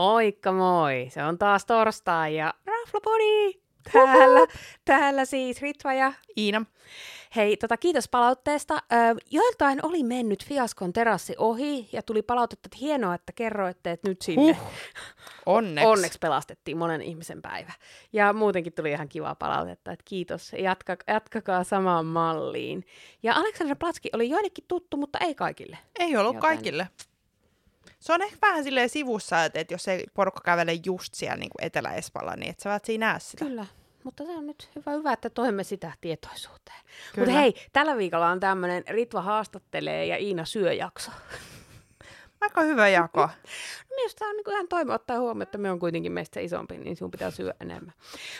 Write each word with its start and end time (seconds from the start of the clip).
Moikka 0.00 0.52
moi! 0.52 1.06
Se 1.10 1.22
on 1.22 1.38
taas 1.38 1.66
torstai 1.66 2.36
ja 2.36 2.54
Raflopodi! 2.66 3.60
Täällä, 3.92 4.46
täällä 4.84 5.24
siis 5.24 5.62
Ritva 5.62 5.92
ja 5.92 6.12
Iina. 6.36 6.64
Hei, 7.36 7.56
tota, 7.56 7.76
kiitos 7.76 8.08
palautteesta. 8.08 8.74
Ö, 8.74 8.96
joiltain 9.30 9.78
oli 9.82 10.02
mennyt 10.02 10.44
Fiaskon 10.46 10.92
terassi 10.92 11.34
ohi 11.38 11.88
ja 11.92 12.02
tuli 12.02 12.22
palautetta, 12.22 12.66
että 12.66 12.78
hienoa, 12.80 13.14
että 13.14 13.32
kerroitte, 13.32 13.90
että 13.90 14.08
nyt 14.08 14.22
sinne. 14.22 14.52
Huh. 14.52 14.68
Onneksi. 15.46 15.88
Onneksi 15.88 16.18
pelastettiin 16.18 16.76
monen 16.76 17.02
ihmisen 17.02 17.42
päivä. 17.42 17.72
Ja 18.12 18.32
muutenkin 18.32 18.72
tuli 18.72 18.90
ihan 18.90 19.08
kivaa 19.08 19.34
palautetta, 19.34 19.92
että 19.92 20.04
kiitos, 20.04 20.52
Jatka, 20.58 20.96
jatkakaa 21.08 21.64
samaan 21.64 22.06
malliin. 22.06 22.84
Ja 23.22 23.34
Aleksandra 23.34 23.76
Platski 23.76 24.10
oli 24.12 24.30
joillekin 24.30 24.64
tuttu, 24.68 24.96
mutta 24.96 25.18
ei 25.18 25.34
kaikille. 25.34 25.78
Ei 25.98 26.16
ollut 26.16 26.34
Joten- 26.36 26.40
kaikille. 26.48 26.88
Se 28.00 28.12
on 28.12 28.22
ehkä 28.22 28.36
vähän 28.42 28.64
silleen 28.64 28.88
sivussa, 28.88 29.44
että, 29.44 29.60
että 29.60 29.74
jos 29.74 29.88
ei 29.88 30.04
porukka 30.14 30.40
kävele 30.44 30.72
just 30.84 31.14
siellä 31.14 31.36
niin 31.36 31.50
kuin 31.50 31.66
Etelä-Espalla, 31.66 32.36
niin 32.36 32.50
et 32.50 32.60
sä 32.60 32.80
siinä 32.84 33.06
näe 33.06 33.20
sitä. 33.20 33.44
Kyllä, 33.44 33.66
mutta 34.04 34.24
se 34.24 34.30
on 34.30 34.46
nyt 34.46 34.70
hyvä, 34.76 34.90
hyvä 34.90 35.12
että 35.12 35.30
toimme 35.30 35.64
sitä 35.64 35.92
tietoisuuteen. 36.00 36.80
Mutta 37.16 37.32
hei, 37.32 37.54
tällä 37.72 37.96
viikolla 37.96 38.28
on 38.28 38.40
tämmöinen 38.40 38.84
Ritva 38.88 39.22
haastattelee 39.22 40.06
ja 40.06 40.16
Iina 40.16 40.44
syö 40.44 40.72
jakso. 40.72 41.10
Aika 42.40 42.60
hyvä 42.60 42.88
jako. 42.88 43.28
Minusta 43.96 44.18
tämä 44.18 44.30
on 44.30 44.36
niinku 44.36 44.50
ihan 44.50 44.68
toimi 44.68 44.92
ottaa 44.92 45.18
huomioon, 45.18 45.42
että 45.42 45.58
me 45.58 45.70
on 45.70 45.78
kuitenkin 45.78 46.12
meistä 46.12 46.40
isompi, 46.40 46.78
niin 46.78 46.96
sinun 46.96 47.10
pitää 47.10 47.30
syödä 47.30 47.54
enemmän. 47.60 47.92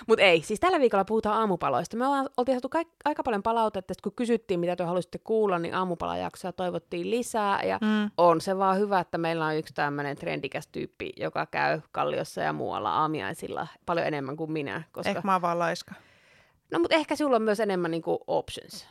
Mutta 0.07 0.23
ei, 0.25 0.43
siis 0.43 0.61
tällä 0.61 0.81
viikolla 0.81 1.05
puhutaan 1.05 1.37
aamupaloista. 1.41 1.97
Me 1.97 2.07
ollaan, 2.07 2.29
oltiin 2.37 2.57
saatu 2.57 2.69
kaik- 2.69 2.89
aika 3.05 3.23
paljon 3.23 3.43
palautetta, 3.43 3.93
että 3.93 4.03
kun 4.03 4.13
kysyttiin, 4.17 4.61
mitä 4.61 4.77
te 4.77 4.85
haluaisitte 4.85 5.19
kuulla, 5.19 5.59
niin 5.59 5.75
aamupalajaksoja 5.75 6.53
toivottiin 6.53 7.11
lisää. 7.11 7.63
Ja 7.63 7.79
Mm. 7.83 8.11
on 8.17 8.41
se 8.41 8.59
vaan 8.59 8.79
hyvä, 8.79 9.01
että 9.01 9.19
meillä 9.19 9.47
on 9.47 9.57
yksi 9.57 9.75
tämmöinen 9.75 10.17
trendikäs 10.17 10.67
tyyppi, 10.67 11.13
joka 11.17 11.47
käy 11.47 11.81
Kalliossa 11.93 12.41
ja 12.41 12.53
muualla 12.53 12.93
aamiaisilla 12.95 13.67
paljon 13.87 14.07
enemmän 14.07 14.37
kuin 14.37 14.53
minä. 14.53 14.83
Koska... 14.93 15.09
Ehkä 15.11 15.21
mä 15.25 15.33
oon 15.33 15.43
vaan 15.43 15.59
laiska. 15.59 15.95
No, 16.73 16.79
mutta 16.79 16.97
ehkä 16.97 17.17
sulla 17.17 17.37
on 17.37 17.43
myös 17.43 17.61
enemmän 17.61 17.91
niinku 17.91 18.19
options. 18.27 18.87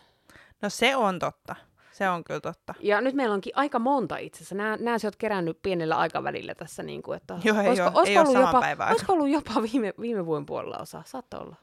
No 0.61 0.69
se 0.69 0.95
on 0.95 1.19
totta. 1.19 1.55
Se 2.00 2.09
on 2.09 2.23
kyllä 2.23 2.39
totta. 2.39 2.73
Ja 2.80 3.02
nyt 3.02 3.16
meillä 3.16 3.33
onkin 3.33 3.53
aika 3.55 3.80
monta 3.80 4.17
itse 4.17 4.38
asiassa. 4.38 4.55
Nämä, 4.55 4.78
nämä 4.80 5.00
sä 5.00 5.08
oot 5.08 5.16
kerännyt 5.16 5.59
pienellä 5.61 5.95
aikavälillä 5.97 6.55
tässä, 6.55 6.83
niin 6.83 7.02
kuin, 7.02 7.17
että 7.17 7.38
Joo, 7.44 7.61
ei 7.61 7.67
olisiko, 7.67 7.88
oo- 7.88 7.94
olisiko 8.00 8.08
ei 8.09 8.17
ollut 8.17 8.42
jopa, 8.42 8.88
olisiko 8.89 9.14
ollut 9.14 9.30
jopa 9.30 9.52
viime, 9.61 9.94
viime 10.02 10.25
vuoden 10.25 10.45
puolella 10.45 10.77
osa? 10.77 11.02
Saattaa 11.05 11.39
olla. 11.39 11.55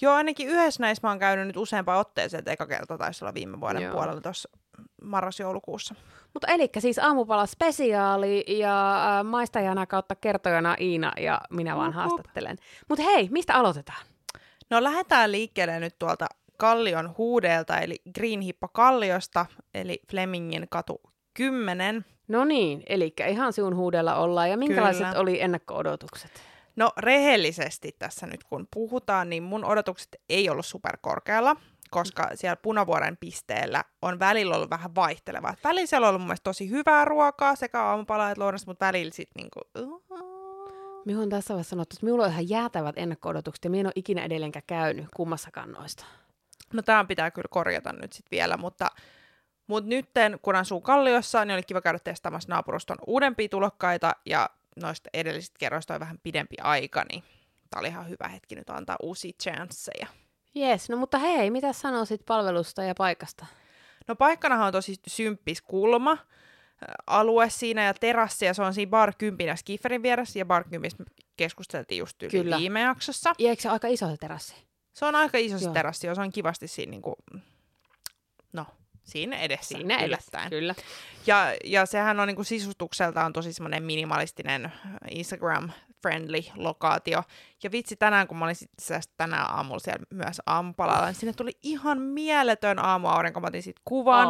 Joo, 0.00 0.14
ainakin 0.14 0.48
yhdessä 0.48 0.82
näissä 0.82 1.06
mä 1.06 1.10
oon 1.10 1.18
käynyt 1.18 1.46
nyt 1.46 1.56
useampaan 1.56 1.98
otteeseen, 2.00 2.38
että 2.38 2.50
eka 2.52 2.66
kerta 2.66 2.98
taisi 2.98 3.24
olla 3.24 3.34
viime 3.34 3.60
vuoden 3.60 3.82
Joo. 3.82 3.92
puolella 3.92 4.20
tuossa 4.20 4.48
marras-joulukuussa. 5.02 5.94
Mutta 6.34 6.48
eli 6.48 6.68
siis 6.78 6.98
aamupala 6.98 7.46
spesiaali 7.46 8.44
ja 8.48 8.94
äh, 9.18 9.24
maistajana 9.24 9.86
kautta 9.86 10.14
kertojana 10.14 10.76
Iina 10.80 11.12
ja 11.20 11.40
minä 11.50 11.76
vaan 11.76 11.94
Hup, 11.94 12.02
hup. 12.02 12.10
haastattelen. 12.10 12.56
Mutta 12.88 13.02
hei, 13.04 13.28
mistä 13.30 13.54
aloitetaan? 13.54 14.06
No 14.70 14.82
lähdetään 14.82 15.32
liikkeelle 15.32 15.80
nyt 15.80 15.98
tuolta 15.98 16.26
Kallion 16.62 17.14
huudeelta, 17.18 17.78
eli 17.78 17.96
Green 18.14 18.40
Hippo 18.40 18.68
Kalliosta, 18.68 19.46
eli 19.74 20.02
Flemingin 20.10 20.66
katu 20.70 21.00
10. 21.34 22.04
No 22.28 22.44
niin, 22.44 22.82
eli 22.86 23.14
ihan 23.28 23.52
sinun 23.52 23.76
huudella 23.76 24.14
ollaan. 24.14 24.50
Ja 24.50 24.56
minkälaiset 24.56 25.06
Kyllä. 25.06 25.20
oli 25.20 25.42
ennakko-odotukset? 25.42 26.30
No 26.76 26.92
rehellisesti 26.98 27.96
tässä 27.98 28.26
nyt 28.26 28.44
kun 28.44 28.68
puhutaan, 28.74 29.30
niin 29.30 29.42
mun 29.42 29.64
odotukset 29.64 30.16
ei 30.28 30.50
ollut 30.50 30.66
superkorkealla, 30.66 31.56
koska 31.90 32.30
siellä 32.34 32.56
Punavuoren 32.56 33.16
pisteellä 33.16 33.84
on 34.02 34.18
välillä 34.18 34.56
ollut 34.56 34.70
vähän 34.70 34.94
vaihtelevaa. 34.94 35.54
Välillä 35.64 35.86
siellä 35.86 36.04
on 36.04 36.08
ollut 36.08 36.20
mun 36.20 36.28
mielestä 36.28 36.44
tosi 36.44 36.70
hyvää 36.70 37.04
ruokaa 37.04 37.56
sekä 37.56 37.82
aamupala 37.82 38.30
että 38.30 38.44
lounasta, 38.44 38.70
mutta 38.70 38.86
välillä 38.86 39.12
sitten 39.12 39.42
niinku... 39.42 39.60
Minun 41.04 41.22
on 41.22 41.28
tässä 41.28 41.54
vaiheessa 41.54 41.70
sanottu, 41.70 41.94
että 41.94 42.06
minulla 42.06 42.24
on 42.24 42.30
ihan 42.30 42.48
jäätävät 42.48 42.98
ennakko-odotukset 42.98 43.64
ja 43.64 43.70
minä 43.70 43.80
en 43.80 43.86
ole 43.86 43.92
ikinä 43.96 44.24
edelleenkään 44.24 44.62
käynyt 44.66 45.06
kummassakaan 45.16 45.72
noista. 45.72 46.04
No 46.72 46.82
tämä 46.82 47.04
pitää 47.04 47.30
kyllä 47.30 47.48
korjata 47.50 47.92
nyt 47.92 48.12
sitten 48.12 48.36
vielä, 48.36 48.56
mutta, 48.56 48.90
mutta 49.66 49.88
nytten 49.88 50.38
kun 50.42 50.56
asuu 50.56 50.80
Kalliossa, 50.80 51.44
niin 51.44 51.54
oli 51.54 51.62
kiva 51.62 51.80
käydä 51.80 51.98
testaamassa 51.98 52.48
naapuruston 52.48 52.98
uudempia 53.06 53.48
tulokkaita 53.48 54.12
ja 54.26 54.50
noista 54.82 55.10
edellisistä 55.14 55.58
kerroista 55.58 55.94
on 55.94 56.00
vähän 56.00 56.18
pidempi 56.22 56.56
aika, 56.60 57.04
niin 57.10 57.24
tämä 57.70 57.80
oli 57.80 57.88
ihan 57.88 58.08
hyvä 58.08 58.28
hetki 58.28 58.54
nyt 58.54 58.70
antaa 58.70 58.96
uusia 59.02 59.32
chanceja. 59.42 60.06
Jes, 60.54 60.88
no 60.88 60.96
mutta 60.96 61.18
hei, 61.18 61.50
mitä 61.50 61.72
sanoisit 61.72 62.26
palvelusta 62.26 62.82
ja 62.82 62.94
paikasta? 62.94 63.46
No 64.08 64.16
paikkanahan 64.16 64.66
on 64.66 64.72
tosi 64.72 64.94
symppis 65.06 65.62
kulma, 65.62 66.18
alue 67.06 67.50
siinä 67.50 67.84
ja 67.84 67.94
terassi, 67.94 68.46
ja 68.46 68.54
se 68.54 68.62
on 68.62 68.74
siinä 68.74 68.90
Bar 68.90 69.12
10 69.18 69.52
ja 69.52 69.56
Skifferin 69.56 70.02
vieressä, 70.02 70.38
ja 70.38 70.46
Bar 70.46 70.64
10 70.64 70.90
me 70.98 71.04
keskusteltiin 71.36 71.98
just 71.98 72.22
yli 72.22 72.30
Kyllä. 72.30 72.58
viime 72.58 72.80
jaksossa. 72.80 73.32
Ja 73.38 73.50
eikö 73.50 73.62
se 73.62 73.68
aika 73.68 73.88
iso 73.88 74.10
se 74.10 74.16
terassi? 74.16 74.54
Se 74.92 75.04
on 75.04 75.14
aika 75.14 75.38
iso 75.38 75.58
se 75.58 75.70
terassi, 75.70 76.06
ja 76.06 76.14
se 76.14 76.20
on 76.20 76.32
kivasti 76.32 76.68
siinä 76.68 76.90
niinku, 76.90 77.14
no, 78.52 78.66
siinä 79.02 79.36
edessä 79.36 79.74
Siinä 79.78 79.94
edessä, 79.94 80.06
yllättäen. 80.06 80.50
kyllä. 80.50 80.74
Ja, 81.26 81.54
ja 81.64 81.86
sehän 81.86 82.20
on 82.20 82.28
niinku 82.28 82.44
sisustukseltaan 82.44 83.32
tosi 83.32 83.52
semmoinen 83.52 83.82
minimalistinen 83.82 84.72
Instagram-friendly 85.10 86.44
lokaatio. 86.54 87.22
Ja 87.62 87.72
vitsi, 87.72 87.96
tänään 87.96 88.28
kun 88.28 88.38
mä 88.38 88.44
olin 88.44 88.56
itse 88.62 89.00
tänään 89.16 89.50
aamulla 89.50 89.78
siellä 89.78 90.06
myös 90.10 90.40
aamupalalla, 90.46 91.06
niin 91.06 91.14
sinne 91.14 91.32
tuli 91.32 91.58
ihan 91.62 92.00
mieletön 92.00 92.78
aamuaurinko. 92.78 93.40
Mä 93.40 93.46
otin 93.46 93.62
sit 93.62 93.80
kuvan. 93.84 94.28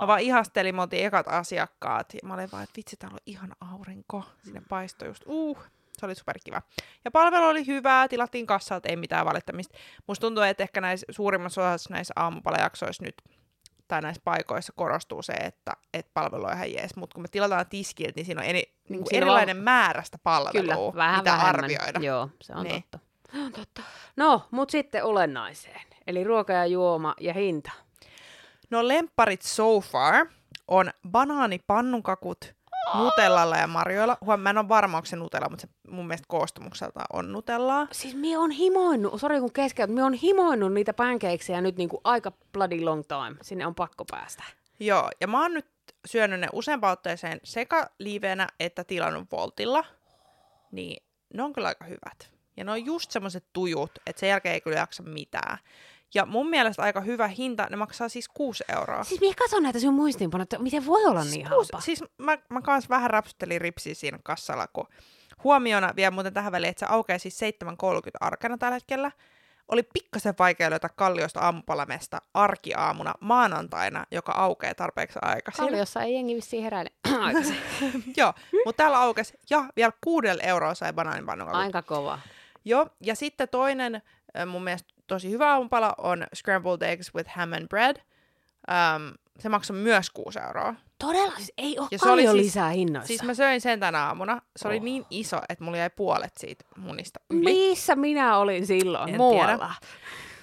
Mä 0.00 0.06
vaan 0.06 0.20
ihastelin, 0.20 0.78
oltiin 0.80 1.06
ekat 1.06 1.28
asiakkaat. 1.28 2.14
Ja 2.14 2.28
mä 2.28 2.34
olin 2.34 2.52
vaan, 2.52 2.62
että 2.62 2.76
vitsi, 2.76 2.96
täällä 2.96 3.14
on 3.14 3.20
ihan 3.26 3.52
aurinko. 3.72 4.24
Sinne 4.44 4.62
paistoi 4.68 5.08
just, 5.08 5.22
uh, 5.26 5.58
se 5.98 6.06
oli 6.06 6.14
superkiva. 6.14 6.62
Ja 7.04 7.10
palvelu 7.10 7.44
oli 7.46 7.66
hyvää, 7.66 8.08
tilattiin 8.08 8.46
kassalta, 8.46 8.88
ei 8.88 8.96
mitään 8.96 9.26
valittamista. 9.26 9.78
Musta 10.06 10.20
tuntuu, 10.26 10.42
että 10.44 10.62
ehkä 10.62 10.80
näissä 10.80 11.06
suurimmassa 11.10 11.60
osassa 11.62 11.94
näissä 11.94 12.14
aamupalajaksoissa 12.16 13.04
nyt 13.04 13.14
tai 13.88 14.00
näissä 14.02 14.22
paikoissa 14.24 14.72
korostuu 14.76 15.22
se, 15.22 15.32
että, 15.32 15.72
että 15.94 16.10
palvelu 16.14 16.44
on 16.44 16.52
ihan 16.52 16.72
jees, 16.72 16.96
mutta 16.96 17.14
kun 17.14 17.22
me 17.22 17.28
tilataan 17.28 17.66
tiskiltä, 17.66 18.12
niin 18.16 18.26
siinä 18.26 18.40
on 18.40 18.46
eri, 18.46 18.62
niin 18.88 18.98
kuin 19.00 19.06
siinä 19.10 19.24
on- 19.26 19.28
erilainen 19.28 19.56
määrä 19.56 20.02
sitä 20.02 20.18
palvelua, 20.22 20.52
Kyllä, 20.52 20.76
vähän 20.94 21.18
mitä 21.18 21.30
vähemmän. 21.30 21.54
arvioida. 21.64 22.00
Joo, 22.00 22.28
se 22.42 22.52
on 22.56 22.64
Niin. 22.64 22.82
totta. 22.82 22.98
On 23.44 23.52
totta. 23.52 23.82
No, 24.16 24.42
mutta 24.50 24.72
sitten 24.72 25.04
olennaiseen. 25.04 25.80
Eli 26.06 26.24
ruoka 26.24 26.52
ja 26.52 26.66
juoma 26.66 27.14
ja 27.20 27.32
hinta. 27.34 27.70
No 28.70 28.88
lempparit 28.88 29.42
so 29.42 29.80
far 29.80 30.26
on 30.68 30.90
banaanipannukakut 31.10 32.54
nutellalla 32.94 33.56
ja 33.56 33.66
marjoilla. 33.66 34.18
Huom, 34.24 34.40
mä 34.40 34.50
en 34.50 34.58
ole 34.58 34.68
varma, 34.68 34.96
onko 34.96 35.06
se 35.06 35.16
nutella, 35.16 35.48
mutta 35.48 35.66
se 35.66 35.90
mun 35.90 36.06
mielestä 36.06 36.26
koostumukselta 36.28 37.00
on 37.12 37.32
nutellaa. 37.32 37.86
Siis 37.92 38.14
minä 38.14 38.40
on 38.40 38.50
himoinnut, 38.50 39.20
sori 39.20 39.40
kun 39.40 39.52
keskeyt, 39.52 39.90
minä 39.90 40.06
on 40.06 40.12
himoinnut 40.12 40.72
niitä 40.72 40.92
pancakesia 40.94 41.60
nyt 41.60 41.76
niinku 41.76 42.00
aika 42.04 42.32
bloody 42.52 42.80
long 42.80 43.02
time. 43.08 43.36
Sinne 43.42 43.66
on 43.66 43.74
pakko 43.74 44.04
päästä. 44.10 44.42
Joo, 44.80 45.10
ja 45.20 45.26
mä 45.26 45.42
oon 45.42 45.54
nyt 45.54 45.66
syönyt 46.06 46.40
ne 46.40 46.48
useampaan 46.52 46.92
otteeseen 46.92 47.40
sekä 47.44 47.86
livenä 47.98 48.48
että 48.60 48.84
tilannut 48.84 49.32
voltilla. 49.32 49.84
Niin 50.72 51.04
ne 51.34 51.42
on 51.42 51.52
kyllä 51.52 51.68
aika 51.68 51.84
hyvät. 51.84 52.34
Ja 52.56 52.64
ne 52.64 52.70
on 52.70 52.84
just 52.84 53.10
semmoiset 53.10 53.44
tujut, 53.52 53.90
että 54.06 54.20
sen 54.20 54.28
jälkeen 54.28 54.54
ei 54.54 54.60
kyllä 54.60 54.76
jaksa 54.76 55.02
mitään. 55.02 55.58
Ja 56.14 56.26
mun 56.26 56.50
mielestä 56.50 56.82
aika 56.82 57.00
hyvä 57.00 57.28
hinta, 57.28 57.66
ne 57.70 57.76
maksaa 57.76 58.08
siis 58.08 58.28
6 58.28 58.64
euroa. 58.76 59.04
Siis 59.04 59.20
minä 59.20 59.34
katson 59.38 59.62
näitä 59.62 59.78
sinun 59.78 59.94
muistiinpanoja, 59.94 60.42
että 60.42 60.58
miten 60.58 60.86
voi 60.86 61.04
olla 61.04 61.24
niin 61.24 61.32
Kuusi- 61.48 61.48
halpa. 61.50 61.80
Siis 61.80 62.04
mä, 62.18 62.38
mä 62.48 62.60
kans 62.62 62.88
vähän 62.88 63.10
rapsuttelin 63.10 63.60
ripsiä 63.60 63.94
siinä 63.94 64.18
kassalla, 64.24 64.66
kun 64.66 64.86
huomiona 65.44 65.92
vielä 65.96 66.10
muuten 66.10 66.34
tähän 66.34 66.52
väliin, 66.52 66.70
että 66.70 66.86
se 66.86 66.92
aukeaa 66.92 67.18
siis 67.18 67.40
7.30 67.42 67.46
arkena 68.20 68.58
tällä 68.58 68.74
hetkellä. 68.74 69.10
Oli 69.68 69.82
pikkasen 69.82 70.34
vaikea 70.38 70.70
löytää 70.70 70.90
Kalliosta 70.96 71.40
aamupalamesta 71.40 72.20
arkiaamuna 72.34 73.14
maanantaina, 73.20 74.04
joka 74.10 74.32
aukeaa 74.32 74.74
tarpeeksi 74.74 75.18
aikaisin. 75.22 75.64
Kalliossa 75.64 76.02
ei 76.02 76.14
jengi 76.14 76.34
vissiin 76.34 76.62
heräile 76.62 76.90
aikaisin. 77.20 77.56
Joo, 78.16 78.34
mutta 78.64 78.82
täällä 78.82 79.00
aukesi 79.00 79.38
ja 79.50 79.64
vielä 79.76 79.92
kuudella 80.04 80.42
euroa 80.42 80.74
sai 80.74 80.92
banaanipannukakut. 80.92 81.60
Aika 81.60 81.82
kova. 81.82 82.18
Joo, 82.64 82.86
ja 83.00 83.14
sitten 83.14 83.48
toinen 83.48 83.94
äh, 84.38 84.46
mun 84.46 84.64
mielestä 84.64 84.93
tosi 85.06 85.30
hyvä 85.30 85.52
aamupala 85.52 85.94
on 85.98 86.24
scrambled 86.34 86.82
eggs 86.82 87.14
with 87.14 87.30
ham 87.36 87.52
and 87.52 87.68
bread. 87.68 87.96
Um, 87.96 89.12
se 89.38 89.48
maksoi 89.48 89.76
myös 89.76 90.10
6 90.10 90.38
euroa. 90.38 90.74
Todella, 90.98 91.32
siis 91.36 91.52
ei 91.58 91.78
ole 91.78 91.88
Ja 91.90 91.98
se 91.98 92.08
oli 92.08 92.22
paljon 92.22 92.34
siis- 92.36 92.46
lisää 92.46 92.68
hinnoissa. 92.70 93.06
Siis 93.08 93.22
mä 93.22 93.34
söin 93.34 93.60
sen 93.60 93.80
tänä 93.80 94.06
aamuna. 94.06 94.42
Se 94.56 94.68
oli 94.68 94.76
Oh. 94.76 94.82
niin 94.82 95.06
iso, 95.10 95.40
että 95.48 95.64
mulla 95.64 95.76
jäi 95.78 95.90
puolet 95.90 96.32
siitä 96.36 96.64
munista 96.76 97.20
yli. 97.30 97.44
Missä 97.44 97.96
minä 97.96 98.36
olin 98.36 98.66
silloin? 98.66 99.08
En 99.08 99.16
Muualla. 99.16 99.56
tiedä. 99.56 99.74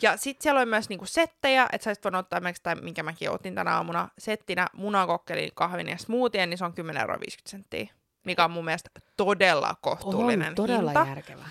Ja 0.01 0.17
sitten 0.17 0.43
siellä 0.43 0.59
oli 0.59 0.69
myös 0.69 0.89
niinku 0.89 1.05
settejä, 1.05 1.67
että 1.71 1.83
sä 1.83 1.89
olisit 1.89 2.03
voinut 2.03 2.19
ottaa 2.19 2.37
esimerkiksi, 2.37 2.63
tai 2.63 2.75
minkä 2.75 3.03
mäkin 3.03 3.31
otin 3.31 3.55
tänä 3.55 3.75
aamuna, 3.75 4.09
settinä 4.17 4.67
munakokkelin, 4.73 5.51
kahvin 5.55 5.87
ja 5.89 5.97
smoothien, 5.97 6.49
niin 6.49 6.57
se 6.57 6.65
on 6.65 6.73
10 6.73 7.01
euroa 7.01 7.19
50 7.19 7.49
senttiä. 7.51 7.87
Mikä 8.25 8.43
on 8.45 8.51
mun 8.51 8.65
mielestä 8.65 8.89
todella 9.17 9.75
kohtuullinen 9.81 10.49
On 10.49 10.55
todella 10.55 10.91
hinta. 10.91 11.05
järkevää. 11.09 11.49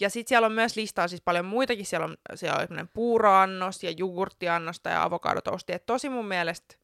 Ja 0.00 0.10
sitten 0.10 0.28
siellä 0.28 0.46
on 0.46 0.52
myös 0.52 0.76
listaa 0.76 1.08
siis 1.08 1.22
paljon 1.22 1.44
muitakin. 1.44 1.86
Siellä 1.86 2.04
on, 2.04 2.16
siellä 2.34 2.66
on 2.80 2.88
puuroannos 2.94 3.82
ja 3.82 3.90
jogurttiannosta 3.90 4.90
ja 4.90 5.02
avokadotousti. 5.02 5.72
Et 5.72 5.86
tosi 5.86 6.08
mun 6.08 6.26
mielestä 6.26 6.74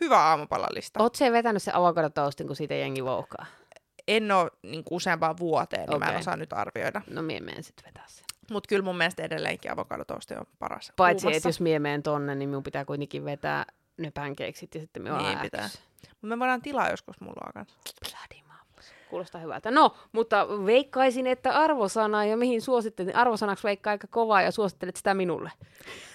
hyvä 0.00 0.18
aamupalallista. 0.18 1.02
Oot 1.02 1.14
se 1.14 1.32
vetänyt 1.32 1.62
se 1.62 1.70
avokadotoastin, 1.74 2.46
kun 2.46 2.56
siitä 2.56 2.74
jengi 2.74 3.04
vouhkaa? 3.04 3.46
en 4.08 4.32
ole 4.32 4.50
niin 4.62 4.82
useampaan 4.90 5.36
vuoteen, 5.38 5.80
niin 5.80 5.96
okay. 5.96 6.08
mä 6.08 6.12
en 6.12 6.20
osaa 6.20 6.36
nyt 6.36 6.52
arvioida. 6.52 7.02
No 7.10 7.22
mie 7.22 7.40
menen 7.40 7.64
sitten 7.64 7.84
vetää 7.86 8.04
sen. 8.08 8.24
Mutta 8.50 8.68
kyllä 8.68 8.82
mun 8.82 8.96
mielestä 8.96 9.22
edelleenkin 9.22 9.72
avokadotoosti 9.72 10.34
on 10.34 10.46
paras 10.58 10.92
Paitsi, 10.96 11.36
että 11.36 11.48
jos 11.48 11.60
mie 11.60 11.78
menen 11.78 12.02
tonne, 12.02 12.34
niin 12.34 12.48
minun 12.48 12.62
pitää 12.62 12.84
kuitenkin 12.84 13.24
vetää 13.24 13.64
ne 13.96 14.10
pancakesit 14.10 14.74
ja 14.74 14.80
sitten 14.80 15.02
me 15.02 15.12
ollaan 15.12 15.34
Niin 15.34 15.40
pitää. 15.40 15.68
Mut 16.22 16.28
me 16.28 16.38
voidaan 16.38 16.62
tilaa 16.62 16.90
joskus 16.90 17.20
mulla 17.20 17.52
kanssa. 17.54 17.76
Bloody. 18.00 18.39
Kuulostaa 19.10 19.40
hyvältä. 19.40 19.70
No, 19.70 19.94
mutta 20.12 20.46
veikkaisin, 20.48 21.26
että 21.26 21.52
arvosana 21.52 22.24
ja 22.24 22.36
mihin 22.36 22.62
suosittelet? 22.62 23.16
Arvosanaksi 23.16 23.64
veikkaa 23.64 23.90
aika 23.90 24.06
kovaa 24.06 24.42
ja 24.42 24.50
suosittelet 24.50 24.96
sitä 24.96 25.14
minulle. 25.14 25.52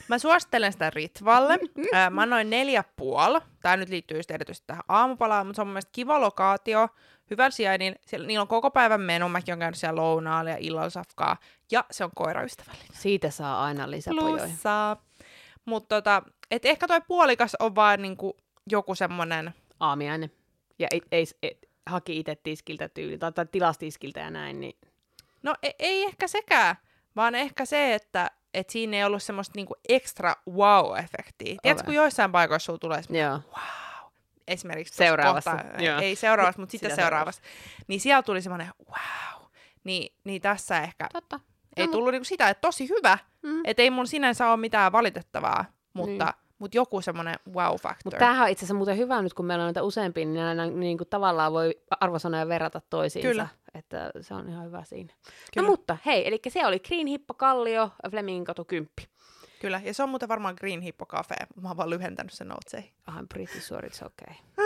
Mä 0.07 0.19
suosittelen 0.19 0.71
sitä 0.71 0.89
Ritvalle. 0.89 1.59
Ää, 1.93 2.09
mä 2.09 2.21
annoin 2.21 2.49
neljä 2.49 2.83
puoli. 2.95 3.39
Tämä 3.61 3.77
nyt 3.77 3.89
liittyy 3.89 4.17
just 4.17 4.31
erityisesti 4.31 4.67
tähän 4.67 4.83
aamupalaan, 4.87 5.47
mutta 5.47 5.55
se 5.55 5.61
on 5.61 5.67
mun 5.67 5.73
mielestä 5.73 5.91
kiva 5.91 6.21
lokaatio. 6.21 6.89
Hyvällä 7.29 7.51
sijainnin. 7.51 7.95
Siellä, 8.05 8.27
niillä 8.27 8.41
on 8.41 8.47
koko 8.47 8.71
päivän 8.71 9.01
menu. 9.01 9.29
Mäkin 9.29 9.53
on 9.53 9.59
käynyt 9.59 9.77
siellä 9.77 10.01
lounaalla 10.01 10.49
ja 10.49 10.57
illalla 10.59 10.89
safkaa. 10.89 11.37
Ja 11.71 11.85
se 11.91 12.03
on 12.03 12.11
koiraystävällinen. 12.15 12.89
Siitä 12.93 13.29
saa 13.29 13.63
aina 13.63 13.91
lisäpojoja. 13.91 14.43
Plussaa. 14.43 15.03
Mutta 15.65 15.95
tota, 15.95 16.23
et 16.51 16.65
ehkä 16.65 16.87
toi 16.87 17.01
puolikas 17.07 17.55
on 17.59 17.75
vaan 17.75 18.01
niinku 18.01 18.37
joku 18.71 18.95
semmonen... 18.95 19.53
Aamiainen. 19.79 20.31
Ja 20.79 20.87
ei, 20.91 21.01
ei, 21.11 21.25
ei, 21.43 21.59
haki 21.85 22.19
itse 22.19 22.35
tiskiltä 22.35 22.89
tyyli, 22.89 23.17
tai, 23.17 23.31
tai 23.31 23.45
tilastiskiltä 23.51 24.19
ja 24.19 24.29
näin, 24.29 24.59
niin 24.59 24.77
No 25.43 25.55
ei, 25.63 25.73
ei 25.79 26.03
ehkä 26.03 26.27
sekään, 26.27 26.75
vaan 27.15 27.35
ehkä 27.35 27.65
se, 27.65 27.93
että 27.93 28.31
et 28.53 28.69
siinä 28.69 28.97
ei 28.97 29.03
ollut 29.03 29.23
semmoista 29.23 29.53
niinku 29.55 29.75
ekstra 29.89 30.35
wow-efektiä. 30.49 31.55
Tiedätkö, 31.61 31.85
kun 31.85 31.93
joissain 31.95 32.31
paikoissa 32.31 32.65
sulla 32.65 32.79
tulee 32.79 33.03
semmoinen 33.03 33.31
joo. 33.31 33.59
esimerkiksi 34.47 34.93
Seuraavassa, 34.95 35.51
Kohta, 35.51 35.83
joo. 35.83 35.99
ei 35.99 36.15
seuraavassa, 36.15 36.61
mutta 36.61 36.71
sitten 36.71 36.91
Sitä 36.91 37.01
seuraavassa. 37.01 37.41
Niin 37.87 37.99
siellä 37.99 38.23
tuli 38.23 38.41
semmoinen 38.41 38.67
wow. 38.89 39.43
Niin, 39.83 40.15
niin 40.23 40.41
tässä 40.41 40.81
ehkä 40.81 41.07
Totta. 41.13 41.39
ei 41.77 41.85
No, 41.85 41.91
tullut 41.91 42.11
niinku 42.11 42.25
sitä, 42.25 42.49
että 42.49 42.61
tosi 42.61 42.89
hyvä. 42.89 43.17
Mm. 43.41 43.61
Että 43.65 43.81
ei 43.81 43.89
mun 43.89 44.07
sinänsä 44.07 44.47
ole 44.49 44.57
mitään 44.57 44.91
valitettavaa, 44.91 45.65
mutta, 45.93 46.25
Niin. 46.25 46.44
Mutta 46.59 46.77
joku 46.77 47.01
semmoinen 47.01 47.35
wow-factor. 47.49 48.01
Mutta 48.05 48.19
tämähän 48.19 48.43
on 48.43 48.49
itse 48.49 48.59
asiassa 48.59 48.73
muuten 48.73 48.97
hyvä 48.97 49.21
nyt, 49.21 49.33
kun 49.33 49.45
meillä 49.45 49.61
on 49.61 49.67
näitä 49.67 49.83
useampia, 49.83 50.25
niin 50.25 50.45
aina 50.45 50.65
niin 50.65 50.97
kuin 50.97 51.07
tavallaan 51.09 51.53
voi 51.53 51.79
arvosanoja 51.99 52.47
verrata 52.47 52.81
toisiinsa. 52.89 53.29
Kyllä. 53.29 53.47
Että 53.73 54.11
se 54.21 54.33
on 54.33 54.49
ihan 54.49 54.65
hyvä 54.65 54.83
siinä. 54.83 55.13
Kyllä. 55.53 55.67
No 55.67 55.71
mutta 55.71 55.97
hei, 56.05 56.27
eli 56.27 56.39
se 56.47 56.65
oli 56.65 56.79
Green 56.79 57.07
Hippo 57.07 57.33
Kallio, 57.33 57.91
Flemingin 58.09 58.45
katu 58.45 58.65
10. 58.65 58.89
Kyllä, 59.61 59.81
ja 59.83 59.93
se 59.93 60.03
on 60.03 60.09
muuten 60.09 60.29
varmaan 60.29 60.55
Green 60.59 60.81
Hippo 60.81 61.05
Cafe. 61.05 61.35
Mä 61.61 61.67
oon 61.67 61.77
vaan 61.77 61.89
lyhentänyt 61.89 62.33
sen 62.33 62.47
noteseihin. 62.47 62.91
I'm 63.09 63.25
pretty 63.33 63.61
sure 63.61 63.87
it's 63.87 64.05
okay. 64.05 64.35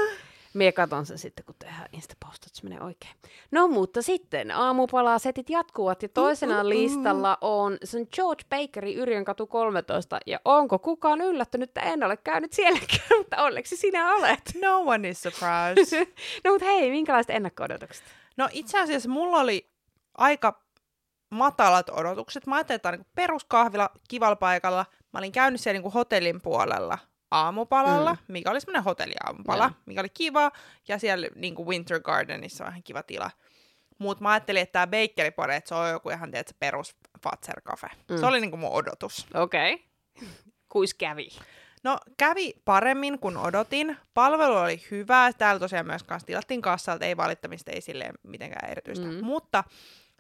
Mie 0.54 0.72
katon 0.72 1.06
sen 1.06 1.18
sitten, 1.18 1.46
kun 1.46 1.56
tehdään 1.60 1.90
Instapost, 1.94 2.46
että 2.46 2.58
se 2.58 2.64
menee 2.64 2.82
oikein. 2.82 3.14
No 3.52 3.68
mutta 3.68 4.02
sitten 4.02 4.52
aamupalaa 4.52 5.20
setit 5.20 5.50
jatkuvat 5.50 6.04
ja 6.04 6.10
toisena 6.10 6.54
Uh, 6.54 6.60
uh, 6.60 6.66
uh. 6.66 6.70
listalla 6.70 7.38
on 7.42 7.78
se 7.84 7.98
on 7.98 8.06
George 8.16 8.44
Bakeri 8.50 8.96
Yrjön 8.96 9.26
katu 9.26 9.48
13. 9.48 10.20
Ja 10.26 10.40
onko 10.46 10.80
kukaan 10.80 11.22
yllättynyt, 11.22 11.70
että 11.70 11.82
en 11.82 12.04
ole 12.04 12.18
käynyt 12.18 12.54
sielläkään, 12.54 13.18
mutta 13.18 13.44
onneksi 13.44 13.78
sinä 13.78 14.16
olet. 14.16 14.40
No 14.62 14.80
one 14.80 15.10
is 15.10 15.22
surprised. 15.22 16.08
no 16.44 16.52
mutta 16.52 16.66
hei, 16.66 16.92
minkälaiset 16.92 17.30
ennakko-odotukset? 17.30 18.04
No 18.38 18.50
itse 18.52 18.80
asiassa 18.80 19.10
mulla 19.10 19.38
oli 19.38 19.70
aika 20.18 20.64
matalat 21.30 21.90
odotukset. 21.90 22.48
Mä 22.48 22.56
ajattelin, 22.56 22.76
että 22.76 22.84
tämä 22.84 22.94
on 22.94 23.00
niin 23.00 23.12
peruskahvila 23.16 23.90
kivalla 24.08 24.36
paikalla. 24.36 24.86
Mä 25.14 25.20
olin 25.20 25.32
käynyt 25.32 25.62
siellä 25.62 25.82
niin 25.82 25.92
hotellin 25.92 26.42
puolella 26.42 26.98
aamupalalla, 27.32 28.14
mm. 28.14 28.20
mikä 28.28 28.52
oli 28.52 28.62
semmoinen 28.62 28.84
hotelliaamupala, 28.84 29.64
Joo. 29.64 29.72
mikä 29.86 30.02
oli 30.02 30.10
kiva. 30.10 30.52
Ja 30.88 31.00
siellä 31.00 31.28
niin 31.36 31.56
kuin 31.56 31.68
Winter 31.68 32.00
Gardenissa 32.00 32.64
on 32.64 32.70
ihan 32.70 32.84
kiva 32.84 33.04
tila. 33.04 33.32
Mutta 33.98 34.24
mä 34.24 34.32
ajattelin, 34.32 34.62
että 34.62 34.74
tämä 34.74 34.88
bakeripode, 34.88 35.56
että 35.56 35.68
se 35.68 35.76
on 35.76 35.90
joku 35.90 36.10
ihan 36.10 36.32
tiedätkö, 36.32 36.54
perus 36.60 36.96
Fatser 37.24 37.62
Cafe. 37.62 37.88
Mm. 38.10 38.18
Se 38.18 38.26
oli 38.26 38.42
niin 38.42 38.52
kuin 38.52 38.60
mun 38.60 38.72
odotus. 38.72 39.28
Okei. 39.34 39.74
Okay. 39.74 40.28
Kuis 40.74 40.94
kävi? 40.94 41.30
No 41.84 41.98
kävi 42.18 42.54
paremmin 42.66 43.20
kuin 43.20 43.38
odotin. 43.38 43.98
Palvelu 44.14 44.56
oli 44.56 44.86
hyvä. 44.92 45.32
Täällä 45.38 45.60
tosiaan 45.60 45.86
myös 45.86 46.04
kanssa 46.04 46.28
tilattiin 46.28 46.62
kassalta, 46.62 47.06
ei 47.06 47.18
valittamista, 47.18 47.72
ei 47.72 47.82
silleen 47.82 48.14
mitenkään 48.24 48.72
erityistä. 48.72 49.06
Mm. 49.06 49.26
Mutta 49.26 49.64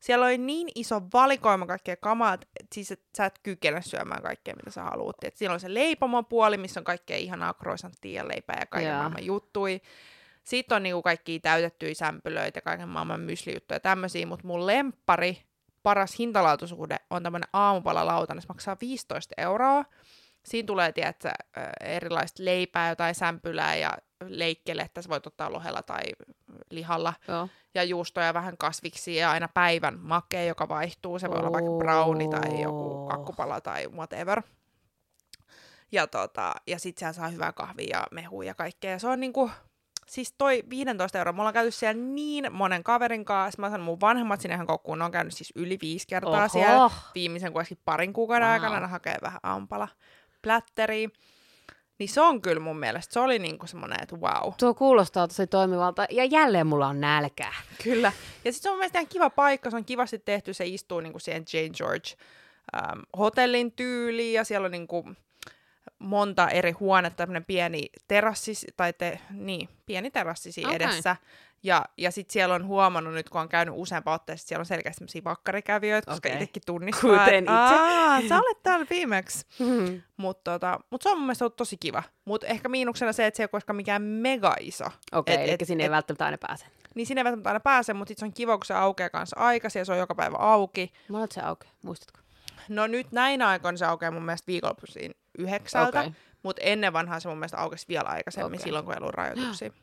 siellä 0.01 0.25
oli 0.25 0.37
niin 0.37 0.67
iso 0.75 1.01
valikoima 1.13 1.65
kaikkea 1.65 1.95
kamaa, 1.95 2.33
että 2.33 2.47
et 2.59 2.67
siis 2.73 2.91
et, 2.91 3.01
sä 3.17 3.25
et 3.25 3.39
kykene 3.43 3.81
syömään 3.81 4.21
kaikkea, 4.21 4.55
mitä 4.55 4.71
sä 4.71 4.83
haluat. 4.83 5.15
Et 5.23 5.37
siellä 5.37 5.53
on 5.53 5.59
se 5.59 5.73
leipomopuoli, 5.73 6.57
missä 6.57 6.79
on 6.79 6.83
kaikkea 6.83 7.17
ihanaa 7.17 7.53
croissanttia 7.53 8.21
ja 8.21 8.27
leipää 8.27 8.57
ja 8.59 8.65
kaiken 8.65 8.89
Jaa. 8.89 8.99
maailman 8.99 9.25
juttui. 9.25 9.81
Sitten 10.43 10.75
on 10.75 10.83
niinku 10.83 11.01
kaikkia 11.01 11.39
täytettyjä 11.39 11.93
sämpylöitä, 11.93 12.61
kaiken 12.61 12.89
maailman 12.89 13.19
myslijuttuja 13.19 13.75
ja 13.75 13.79
tämmöisiä, 13.79 14.25
mutta 14.25 14.47
mun 14.47 14.65
lemppari, 14.65 15.43
paras 15.83 16.19
hintalaatuisuhde 16.19 16.97
on 17.09 17.23
tämmöinen 17.23 17.49
aamupalalauta, 17.53 18.35
se 18.39 18.47
maksaa 18.47 18.77
15 18.81 19.33
euroa. 19.37 19.85
Siinä 20.43 20.67
tulee, 20.67 20.91
tiedätkö, 20.91 21.29
erilaista 21.81 22.45
leipää, 22.45 22.89
jotain 22.89 23.15
sämpylää 23.15 23.75
ja 23.75 23.91
leikkelettä, 24.27 25.01
sä 25.01 25.09
voit 25.09 25.27
ottaa 25.27 25.53
lohella 25.53 25.83
tai 25.83 26.01
lihalla 26.71 27.13
Joo. 27.27 27.47
ja 27.73 27.83
juustoja 27.83 28.25
ja 28.25 28.33
vähän 28.33 28.57
kasviksia 28.57 29.21
ja 29.21 29.31
aina 29.31 29.49
päivän 29.53 29.99
makea, 29.99 30.43
joka 30.43 30.69
vaihtuu. 30.69 31.19
Se 31.19 31.29
voi 31.29 31.39
olla 31.39 31.51
vaikka 31.51 31.71
browni 31.77 32.27
tai 32.29 32.61
joku 32.61 32.89
Oh. 33.03 33.09
kakkupala 33.09 33.61
tai 33.61 33.87
whatever. 33.87 34.41
Ja, 35.91 36.07
tota, 36.07 36.53
ja 36.67 36.79
sit 36.79 36.97
siellä 36.97 37.13
saa 37.13 37.27
hyvää 37.27 37.51
kahvia 37.53 37.87
ja 37.97 38.07
mehua 38.11 38.43
ja 38.43 38.53
kaikkea. 38.55 38.91
Ja 38.91 38.99
se 38.99 39.07
on 39.07 39.19
niinku, 39.19 39.51
siis 40.07 40.33
toi 40.37 40.63
15 40.69 41.17
euroa, 41.17 41.33
me 41.33 41.41
ollaan 41.41 41.53
käyty 41.53 41.71
siellä 41.71 42.01
niin 42.03 42.53
monen 42.53 42.83
kaverin 42.83 43.25
kanssa. 43.25 43.61
Mä 43.61 43.69
sanon 43.69 43.85
mun 43.85 44.01
vanhemmat 44.01 44.41
sinne 44.41 44.55
ihan 44.55 44.67
koukkuun, 44.67 44.99
ne 44.99 45.05
on 45.05 45.11
käynyt 45.11 45.33
siis 45.33 45.53
yli 45.55 45.77
viisi 45.81 46.07
kertaa 46.07 46.39
Oho. 46.39 46.47
siellä. 46.47 46.89
Viimeisen 47.15 47.53
kuitenkin 47.53 47.77
parin 47.85 48.13
kuukauden 48.13 48.45
Wow. 48.47 48.53
aikana 48.53 48.79
ne 48.79 48.87
hakee 48.87 49.17
vähän 49.21 49.39
ampala 49.43 49.87
plätteriä. 50.41 51.09
Niin 51.99 52.09
se 52.09 52.21
on 52.21 52.41
kyllä 52.41 52.59
mun 52.59 52.79
mielestä, 52.79 53.13
se 53.13 53.19
oli 53.19 53.39
niinku 53.39 53.67
semmonen, 53.67 53.97
että 54.03 54.15
wow. 54.15 54.53
Tuo 54.59 54.73
kuulostaa 54.73 55.27
tosi 55.27 55.47
toimivalta. 55.47 56.05
Ja 56.09 56.25
jälleen 56.25 56.67
mulla 56.67 56.87
on 56.87 57.01
nälkää. 57.01 57.53
Kyllä. 57.83 58.11
Ja 58.45 58.51
sitten 58.51 58.53
se 58.53 58.69
on 58.69 58.73
mun 58.73 58.79
mielestä 58.79 58.99
ihan 58.99 59.07
kiva 59.07 59.29
paikka, 59.29 59.69
se 59.69 59.75
on 59.75 59.85
kivasti 59.85 60.19
tehty, 60.19 60.53
se 60.53 60.65
istuu 60.65 60.99
niinku 60.99 61.19
siihen 61.19 61.45
Jane 61.53 61.69
George 61.69 62.09
ähm, 62.75 62.99
hotellin 63.17 63.71
tyyliin 63.71 64.33
ja 64.33 64.43
siellä 64.43 64.65
on 64.65 64.71
niinku 64.71 65.05
monta 65.99 66.49
eri 66.49 66.71
huonetta, 66.71 67.17
tämmöinen 67.17 67.45
pieni 67.45 67.89
terassi, 68.07 68.53
tai 68.77 68.93
te, 68.93 69.19
niin, 69.31 69.69
pieni 69.85 70.11
terassi 70.11 70.49
Okei. 70.65 70.75
edessä. 70.75 71.15
Ja, 71.63 71.85
ja 71.97 72.11
sitten 72.11 72.33
siellä 72.33 72.55
on 72.55 72.65
huomannut 72.65 73.13
nyt, 73.13 73.29
kun 73.29 73.41
on 73.41 73.49
käynyt 73.49 73.73
useampaan 73.77 74.15
otteeseen, 74.15 74.41
että 74.41 74.47
siellä 74.47 74.61
on 74.61 74.65
selkeästi 74.65 74.99
sellaisia 74.99 75.23
vakkarikävijöitä, 75.23 76.11
koska 76.11 76.29
Okei. 76.29 76.33
itsekin 76.43 76.63
tunnistaa. 76.65 77.19
Kuten 77.19 77.43
itse. 77.43 77.51
"Aa, 77.53 78.21
sä 78.29 78.37
olet 78.37 78.63
täällä 78.63 78.85
viimeksi. 78.89 79.45
Mm. 79.59 80.01
Mutta 80.17 80.51
tota, 80.51 80.79
mut 80.89 81.01
se 81.01 81.09
on 81.09 81.17
mun 81.17 81.25
mielestä 81.27 81.45
ollut 81.45 81.55
tosi 81.55 81.77
kiva. 81.77 82.03
Mutta 82.25 82.47
ehkä 82.47 82.69
miinuksena 82.69 83.13
se, 83.13 83.25
että 83.25 83.37
se 83.37 83.43
ei 83.43 83.45
ole 83.45 83.49
koskaan 83.49 83.75
mikään 83.75 84.01
mega 84.01 84.55
iso. 84.59 84.85
Okei, 84.85 85.33
Et- 85.35 85.39
okay, 85.39 85.43
eli 85.43 85.53
et- 85.59 85.67
sinne 85.67 85.83
ei 85.83 85.85
et- 85.85 85.91
välttämättä 85.91 86.25
aina 86.25 86.37
pääse. 86.47 86.65
niin 86.95 87.07
sinne 87.07 87.19
ei 87.19 87.23
välttämättä 87.25 87.49
aina 87.49 87.59
pääse, 87.59 87.93
mutta 87.93 88.07
sitten 88.09 88.19
se 88.19 88.25
on 88.29 88.33
kiva, 88.33 88.57
kun 88.57 88.65
se 88.65 88.73
aukeaa 88.73 89.09
kanssa 89.09 89.35
aikaisin 89.39 89.79
ja 89.79 89.85
se 89.85 89.91
on 89.91 89.97
joka 89.97 90.15
päivä 90.15 90.37
auki. 90.37 90.93
Mä 91.09 91.19
olet 91.19 91.31
se 91.31 91.41
auki, 91.41 91.67
muistatko? 91.83 92.19
No 92.69 92.87
nyt 92.87 93.11
näinä 93.11 93.47
aikoina 93.47 93.77
se 93.77 93.85
aukeaa 93.85 94.11
mun 94.11 94.23
mielestä 94.23 94.47
viikonloppuisin 94.47 95.11
yhdeksältä, 95.37 95.99
okay. 95.99 96.11
mutta 96.43 96.61
ennen 96.61 96.93
vanhaa 96.93 97.19
se 97.19 97.27
mun 97.27 97.37
mielestä 97.37 97.57
aukesi 97.57 97.85
vielä 97.87 98.09
aikaisemmin, 98.09 98.53
okay. 98.53 98.63
silloin 98.63 98.85
kun 98.85 98.93
ei 98.93 98.99
ollut 99.01 99.13
rajoituksia. 99.13 99.71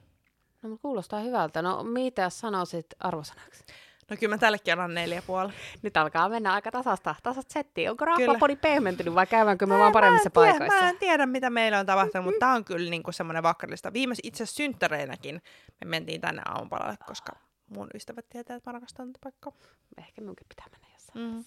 No, 0.62 0.69
mutta 0.71 0.83
kuulostaa 0.83 1.21
hyvältä. 1.21 1.62
No, 1.62 1.83
mitä 1.83 2.31
sanoisit 2.31 2.87
arvosanaksi? 3.00 3.65
No 4.11 4.17
kyllä 4.21 4.35
mä 4.35 4.38
tällekin 4.38 4.73
annan 4.73 4.95
neljä 4.95 5.23
puoli. 5.23 5.53
Nyt 5.83 5.97
alkaa 5.97 6.29
mennä 6.29 6.53
aika 6.53 6.71
tasasta, 6.71 7.15
tasasta 7.23 7.53
settiä. 7.53 7.91
Onko 7.91 8.05
rahvapodi 8.05 8.57
pehmentynyt 8.57 9.15
vai 9.15 9.26
käydäänkö 9.26 9.67
me 9.67 9.75
Mä- 9.75 9.81
vaan 9.81 9.93
paremmissa 9.93 10.31
tiedä, 10.31 10.50
paikoissa? 10.50 10.81
Mä 10.81 10.91
en 10.91 10.99
tiedä, 10.99 11.26
mitä 11.26 11.50
meillä 11.50 11.79
on 11.79 11.87
tapahtunut, 11.87 12.25
mutta 12.25 12.38
tää 12.38 12.55
on 12.55 12.65
kyllä 12.65 12.91
niinku 12.91 13.12
semmoinen 13.12 13.43
vakkarista. 13.43 13.93
Viimeis 13.93 14.21
itse 14.23 14.47
synttäreinäkin 14.47 15.43
me 15.85 15.88
mentiin 15.91 16.21
tänne 16.21 16.43
aamupalalle, 16.45 16.97
koska 17.07 17.33
mun 17.67 17.88
ystävät 17.95 18.29
tietää, 18.29 18.57
että 18.57 18.71
mä 18.71 18.73
rakastan 18.73 19.12
tätä 19.12 19.19
paikkaa. 19.23 19.53
Ehkä 19.99 20.21
minunkin 20.21 20.47
pitää 20.49 20.67
mennä. 20.73 20.96
Mm. 21.15 21.45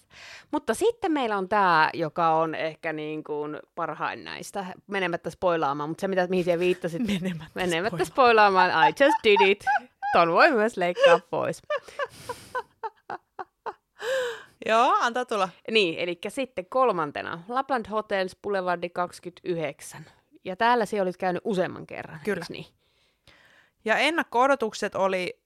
Mutta 0.50 0.74
sitten 0.74 1.12
meillä 1.12 1.38
on 1.38 1.48
tämä, 1.48 1.90
joka 1.94 2.30
on 2.30 2.54
ehkä 2.54 2.92
niin 2.92 3.24
kuin 3.24 3.58
parhain 3.74 4.24
näistä, 4.24 4.66
menemättä 4.86 5.30
spoilaamaan, 5.30 5.90
mutta 5.90 6.00
se 6.00 6.08
mitä, 6.08 6.26
mihin 6.26 6.44
siellä 6.44 6.60
viittasit, 6.60 7.06
Menemättä 7.06 7.50
menemättä 7.54 8.04
spoilaamaan, 8.04 8.70
I 8.88 9.04
just 9.04 9.16
did 9.24 9.50
it. 9.50 9.64
Ton 10.12 10.32
voi 10.32 10.50
myös 10.52 10.76
leikkaa 10.76 11.20
pois. 11.30 11.62
Joo, 14.66 14.96
antaa 15.00 15.24
tulla. 15.24 15.48
Niin, 15.70 15.98
eli 15.98 16.18
sitten 16.28 16.66
kolmantena, 16.66 17.42
Lapland 17.48 17.86
Hotels 17.90 18.36
Boulevardi 18.42 18.90
29. 18.90 20.04
Ja 20.44 20.56
täällä 20.56 20.86
sinä 20.86 21.02
olit 21.02 21.16
käynyt 21.16 21.42
useamman 21.44 21.86
kerran, 21.86 22.20
Kyllä. 22.24 22.44
niin? 22.48 22.66
Ja 23.84 23.98
ennakko-odotukset 23.98 24.94
oli 24.94 25.40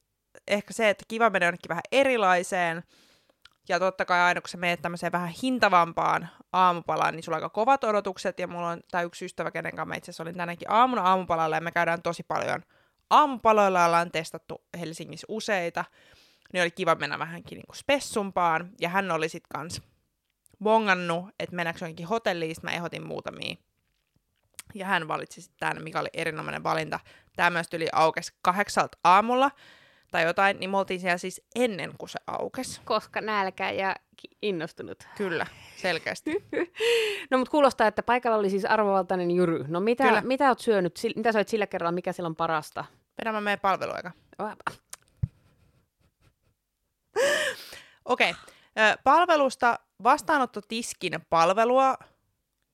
ehkä 0.48 0.72
se, 0.72 0.90
että 0.90 1.04
kiva 1.08 1.30
mennä 1.30 1.46
jonnekin 1.46 1.68
vähän 1.68 1.82
erilaiseen. 1.92 2.82
Ja 3.68 3.78
totta 3.78 4.04
kai 4.04 4.20
aina 4.20 4.40
kun 4.40 4.48
sä 4.48 4.56
menet 4.56 4.82
tämmöiseen 4.82 5.12
vähän 5.12 5.32
hintavampaan 5.42 6.28
aamupalaan, 6.52 7.14
niin 7.14 7.22
sulla 7.22 7.36
on 7.36 7.42
aika 7.42 7.54
kovat 7.54 7.84
odotukset. 7.84 8.38
Ja 8.38 8.48
mulla 8.48 8.68
on 8.68 8.80
tämä 8.90 9.02
yksi 9.02 9.24
ystävä, 9.24 9.50
kenen 9.50 9.72
kanssa 9.72 9.88
mä 9.88 9.94
itse 9.94 10.10
asiassa 10.10 10.22
olin 10.22 10.36
tänäkin 10.36 10.70
aamuna 10.70 11.02
aamupalalla 11.02 11.56
ja 11.56 11.60
me 11.60 11.72
käydään 11.72 12.02
tosi 12.02 12.22
paljon 12.22 12.62
aamupaloilla. 13.10 13.84
Ollaan 13.84 14.10
testattu 14.10 14.64
Helsingissä 14.78 15.26
useita. 15.28 15.84
niin 16.52 16.62
oli 16.62 16.70
kiva 16.70 16.94
mennä 16.94 17.18
vähänkin 17.18 17.56
niin 17.56 17.66
kuin 17.66 17.76
spessumpaan. 17.76 18.70
Ja 18.80 18.88
hän 18.88 19.10
oli 19.10 19.28
sitten 19.28 19.58
kans 19.58 19.82
bongannut, 20.62 21.28
että 21.38 21.56
mennäänkö 21.56 21.84
jonkin 21.84 22.06
hotelliin, 22.06 22.56
mä 22.62 22.70
ehdotin 22.70 23.06
muutamia. 23.06 23.56
Ja 24.74 24.86
hän 24.86 25.08
valitsi 25.08 25.42
sitten 25.42 25.68
tämän, 25.68 25.84
mikä 25.84 26.00
oli 26.00 26.08
erinomainen 26.12 26.62
valinta. 26.62 27.00
Tämä 27.36 27.50
myös 27.50 27.68
tuli 27.68 27.88
aukesi 27.92 28.32
kahdeksalta 28.42 28.98
aamulla 29.04 29.50
tai 30.10 30.24
jotain, 30.24 30.60
niin 30.60 30.70
me 30.70 30.78
oltiin 30.78 31.00
siellä 31.00 31.18
siis 31.18 31.42
ennen 31.54 31.92
kuin 31.98 32.08
se 32.08 32.18
aukesi. 32.26 32.80
Koska 32.84 33.20
nälkä 33.20 33.70
ja 33.70 33.96
innostunut. 34.42 34.98
Kyllä, 35.16 35.46
selkeästi. 35.76 36.30
No 37.30 37.38
mutta 37.38 37.50
kuulostaa, 37.50 37.86
että 37.86 38.02
paikalla 38.02 38.36
oli 38.38 38.50
siis 38.50 38.64
arvovaltainen 38.64 39.30
jyry. 39.30 39.64
No 39.68 39.80
mitä, 39.80 40.04
Kyllä. 40.04 40.20
mitä 40.20 40.48
oot 40.48 40.58
syönyt, 40.58 41.00
mitä 41.16 41.32
sait 41.32 41.48
sillä 41.48 41.66
kerralla, 41.66 41.92
mikä 41.92 42.12
siellä 42.12 42.26
on 42.28 42.36
parasta? 42.36 42.84
Vedämme 43.20 43.40
meidän 43.40 43.60
palveluaika. 43.60 44.10
Okei. 48.04 48.34
Ö, 48.78 48.96
Palvelusta 49.04 49.78
vastaanottotiskin 50.02 51.12
palvelua, 51.30 51.94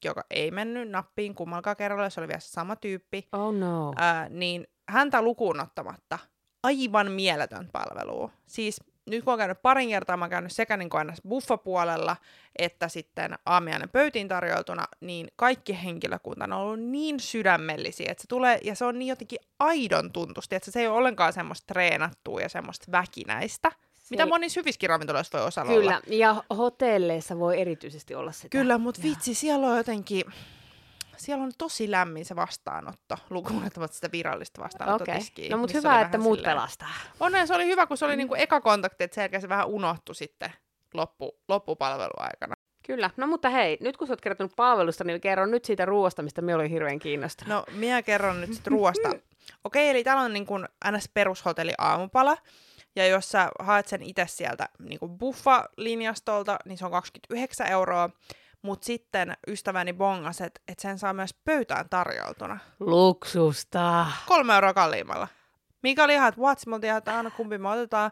joka 0.04 0.24
ei 0.30 0.50
mennyt 0.50 0.90
nappiin 0.90 1.34
kummallakaan 1.34 1.76
kerralla, 1.76 2.10
se 2.10 2.20
oli 2.20 2.28
vielä 2.28 2.40
sama 2.40 2.76
tyyppi, 2.76 3.28
Oh 3.32 3.54
no. 3.54 3.92
ää, 3.96 4.28
niin 4.28 4.66
häntä 4.88 5.22
lukuun 5.22 5.60
ottamatta 5.60 6.18
aivan 6.62 7.10
mieletön 7.10 7.68
palvelu. 7.72 8.30
Siis 8.46 8.80
nyt 9.06 9.24
kun 9.24 9.30
olen 9.30 9.38
käynyt 9.38 9.62
parin 9.62 9.88
kertaa, 9.88 10.16
mä 10.16 10.24
oon 10.24 10.30
käynyt 10.30 10.52
sekä 10.52 10.76
niin 10.76 10.90
kuin 10.90 11.12
buffapuolella, 11.28 12.16
että 12.56 12.88
sitten 12.88 13.38
aamiainen 13.46 13.88
pöytiin 13.88 14.28
tarjoiltuna, 14.28 14.86
niin 15.00 15.28
kaikki 15.36 15.78
henkilökunta 15.84 16.44
on 16.44 16.52
ollut 16.52 16.80
niin 16.80 17.20
sydämellisiä, 17.20 18.06
että 18.10 18.22
se 18.22 18.28
tulee, 18.28 18.58
ja 18.64 18.74
se 18.74 18.84
on 18.84 18.98
niin 18.98 19.08
jotenkin 19.08 19.38
aidon 19.58 20.12
tuntusti, 20.12 20.56
että 20.56 20.70
se 20.70 20.80
ei 20.80 20.86
ole 20.86 20.96
ollenkaan 20.96 21.32
semmoista 21.32 21.66
treenattua 21.66 22.40
ja 22.40 22.48
semmoista 22.48 22.92
väkinäistä, 22.92 23.72
mitä 24.10 24.22
ei- 24.22 24.28
monissa 24.28 24.60
hyvissäkin 24.60 24.88
ravintoloissa 24.90 25.38
voi 25.38 25.46
osalla 25.46 25.72
olla. 25.72 25.80
Kyllä, 25.80 26.00
ja 26.06 26.44
hotelleissa 26.56 27.38
voi 27.38 27.60
erityisesti 27.60 28.14
olla 28.14 28.32
sitä. 28.32 28.48
Kyllä, 28.48 28.78
mutta 28.78 29.02
vitsi, 29.02 29.34
siellä 29.34 29.66
on 29.66 29.76
jotenkin, 29.76 30.24
siellä 31.20 31.44
on 31.44 31.52
tosi 31.58 31.90
lämmin 31.90 32.24
se 32.24 32.36
vastaanotto, 32.36 33.16
lukuun 33.30 33.64
ottamatta 33.66 33.94
sitä 33.94 34.08
virallista 34.12 34.62
vastaanottotiskiä. 34.62 35.50
no 35.50 35.56
mutta 35.58 35.76
hyvä, 35.78 35.94
oli 35.96 36.04
että 36.04 36.18
muut 36.18 36.38
silleen- 36.38 36.56
pelastaa. 36.56 36.88
Onneen 37.20 37.46
se 37.46 37.54
oli 37.54 37.66
hyvä, 37.66 37.86
kun 37.86 37.96
se 37.96 38.04
Mm. 38.04 38.08
oli 38.08 38.16
niinku 38.16 38.34
eka 38.34 38.60
kontakti, 38.60 39.04
että 39.04 39.14
selkeä 39.14 39.40
se 39.40 39.48
vähän 39.48 39.66
unohtui 39.66 40.14
sitten 40.14 40.52
loppu, 40.94 41.38
loppupalveluaikana. 41.48 42.54
Kyllä, 42.86 43.10
no 43.16 43.26
mutta 43.26 43.50
hei, 43.50 43.78
nyt 43.80 43.96
kun 43.96 44.06
sä 44.06 44.12
oot 44.12 44.20
kertonut 44.20 44.52
palvelusta, 44.56 45.04
niin 45.04 45.20
kerro 45.20 45.46
nyt 45.46 45.64
siitä 45.64 45.84
ruoasta, 45.84 46.22
mistä 46.22 46.42
me 46.42 46.54
olin 46.54 46.70
hirveän 46.70 46.98
kiinnostunut. 46.98 47.48
No, 47.54 47.64
minä 47.76 48.02
kerron 48.02 48.40
nyt 48.40 48.52
sitten 48.54 48.70
ruoasta. 48.72 49.08
Okei, 49.64 49.90
eli 49.90 50.04
täällä 50.04 50.22
on 50.22 50.32
niin 50.32 50.46
kuin 50.46 50.68
ns. 50.90 51.08
perushotelli 51.14 51.72
aamupala. 51.78 52.36
Ja 52.96 53.06
jos 53.06 53.28
sä 53.28 53.48
haet 53.58 53.88
sen 53.88 54.02
itse 54.02 54.24
sieltä 54.28 54.68
niin 54.78 54.98
kuin 54.98 55.12
buffa-linjastolta, 55.18 56.56
niin 56.64 56.78
se 56.78 56.84
on 56.84 56.90
29 56.90 57.66
euroa. 57.66 58.10
Mutta 58.62 58.84
sitten 58.86 59.36
ystäväni 59.48 59.92
bongas, 59.92 60.40
että 60.40 60.60
et 60.68 60.78
sen 60.78 60.98
saa 60.98 61.12
myös 61.12 61.34
pöytään 61.44 61.88
tarjoltuna. 61.90 62.58
Luksusta. 62.80 64.06
Kolme 64.26 64.54
euroa 64.54 64.74
kalliimmalla. 64.74 65.28
Mikä 65.82 66.04
oli 66.04 66.14
ihan, 66.14 66.28
että 66.28 66.40
what, 66.40 66.66
me 66.66 66.74
oltiin 66.74 66.88
ihan, 66.88 66.98
että 66.98 67.16
aina 67.16 67.30
kumpi 67.30 67.58
me 67.58 67.68
otetaan. 67.68 68.10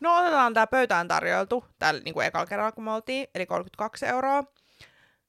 No 0.00 0.16
otetaan 0.16 0.54
tämä 0.54 0.66
pöytään 0.66 1.08
tarjoltu, 1.08 1.64
tällä 1.78 2.00
niin 2.04 2.14
kuin 2.14 2.26
ekalla 2.26 2.46
kerralla 2.46 2.72
kun 2.72 2.84
me 2.84 2.92
oltiin, 2.92 3.26
eli 3.34 3.46
32 3.46 4.06
euroa. 4.06 4.44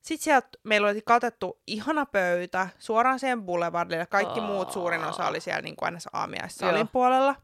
Sitten 0.01 0.23
sieltä 0.23 0.47
meillä 0.63 0.89
oli 0.89 1.01
katettu 1.05 1.61
ihana 1.67 2.05
pöytä 2.05 2.69
suoraan 2.79 3.19
siihen 3.19 3.43
boulevardille. 3.43 4.05
Kaikki 4.05 4.39
Aa. 4.39 4.45
muut 4.45 4.71
suurin 4.71 5.03
osa 5.03 5.27
oli 5.27 5.39
siellä 5.39 5.61
niin 5.61 5.75
kuin 5.75 5.87
aina 5.87 5.99
aamiaissa 6.13 6.65
Joo. 6.65 6.71
salin 6.71 6.87
puolella. 6.87 7.35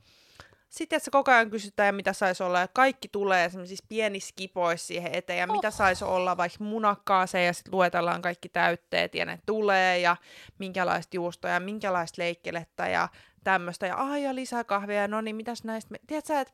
Sitten 0.69 0.97
että 0.97 1.05
se 1.05 1.12
koko 1.12 1.31
ajan 1.31 1.50
kysytään, 1.50 1.95
mitä 1.95 2.13
saisi 2.13 2.43
olla, 2.43 2.59
ja 2.59 2.67
kaikki 2.67 3.07
tulee 3.07 3.50
semmoisissa 3.50 3.86
pienissä 3.89 4.29
skipoissa 4.29 4.88
siihen 4.88 5.15
eteen, 5.15 5.39
ja 5.39 5.47
mitä 5.47 5.71
saisi 5.71 6.05
olla 6.05 6.38
vaikka 6.38 6.63
munakkaaseen, 6.63 7.45
ja 7.45 7.53
sitten 7.53 7.74
luetellaan 7.74 8.21
kaikki 8.21 8.50
täytteet, 8.50 9.15
ja 9.15 9.25
ne 9.25 9.39
tulee, 9.45 10.00
ja 10.00 10.15
minkälaista 10.59 11.15
juustoa, 11.15 11.51
ja 11.51 11.59
minkälaista 11.59 12.21
leikkelettä, 12.21 12.88
ja 12.88 13.09
tämmöistä, 13.43 13.88
ja 13.88 13.95
ai, 13.95 14.24
ja 14.24 14.36
lisää 14.36 14.63
kahvia, 14.63 15.01
ja 15.01 15.07
no 15.07 15.21
niin, 15.21 15.36
mitäs 15.36 15.63
näistä, 15.63 15.91
me... 15.91 16.00
tiedätkö 16.07 16.27
sä, 16.27 16.41
että 16.41 16.53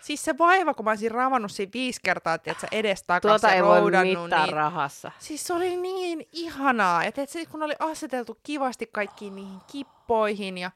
Siis 0.00 0.24
se 0.24 0.38
vaiva, 0.38 0.74
kun 0.74 0.84
mä 0.84 0.90
olisin 0.90 1.10
ravannut 1.10 1.52
siinä 1.52 1.70
viisi 1.74 2.00
kertaa, 2.02 2.34
että 2.34 2.68
edes 2.72 3.02
takas 3.02 3.30
Tuota 3.30 3.48
ja 3.48 3.54
ei 3.54 3.62
voi 3.62 3.90
niin 3.90 4.52
rahassa. 4.52 5.12
Siis 5.18 5.46
se 5.46 5.54
oli 5.54 5.76
niin 5.76 6.28
ihanaa, 6.32 7.04
että 7.04 7.22
et 7.22 7.30
se, 7.30 7.46
kun 7.46 7.62
oli 7.62 7.74
aseteltu 7.78 8.38
kivasti 8.42 8.88
kaikkiin 8.92 9.36
niihin 9.36 9.60
kippoihin 9.72 10.58
ja 10.58 10.70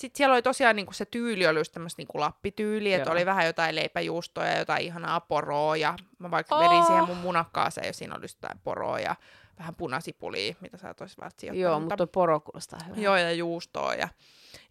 sitten 0.00 0.18
siellä 0.18 0.32
oli 0.32 0.42
tosiaan 0.42 0.76
niinku 0.76 0.92
se 0.92 1.04
tyyli 1.04 1.46
oli 1.46 1.58
just 1.60 1.72
tämmöistä 1.72 2.00
niinku 2.00 2.20
lappityyli, 2.20 2.92
että 2.92 3.10
oli 3.10 3.26
vähän 3.26 3.46
jotain 3.46 3.74
leipäjuustoa 3.74 4.46
ja 4.46 4.58
jotain 4.58 4.82
ihanaa 4.82 5.20
poroa 5.20 5.76
ja 5.76 5.96
mä 6.18 6.30
vaikka 6.30 6.56
Oh. 6.56 6.62
vedin 6.62 6.86
siihen 6.86 7.04
mun 7.04 7.16
munakkaaseen 7.16 7.86
ja 7.86 7.92
siinä 7.92 8.14
oli 8.14 8.24
just 8.24 8.38
jotain 8.42 8.60
poroa 8.64 9.00
ja 9.00 9.16
vähän 9.58 9.74
punasipulia, 9.74 10.54
mitä 10.60 10.76
sä 10.76 10.90
et 10.90 11.00
olisi 11.00 11.16
välttämättä 11.20 11.40
sijoittanut. 11.40 11.62
Joo, 11.62 11.80
mutta 11.80 12.06
poro 12.06 12.40
kuulostaa 12.40 12.78
hyvältä. 12.84 13.00
Joo, 13.00 13.16
ja 13.16 13.32
juustoa 13.32 13.94
ja, 13.94 14.08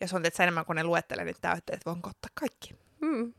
ja 0.02 0.08
se 0.08 0.16
on 0.16 0.22
tietysti 0.22 0.44
enemmän 0.44 0.66
kuin 0.66 0.76
ne 0.76 0.84
luettelee 0.84 1.26
niitä 1.26 1.40
täytteet, 1.42 1.86
voinko 1.86 2.10
ottaa 2.10 2.30
kaikki. 2.40 2.76
Mm. 3.02 3.34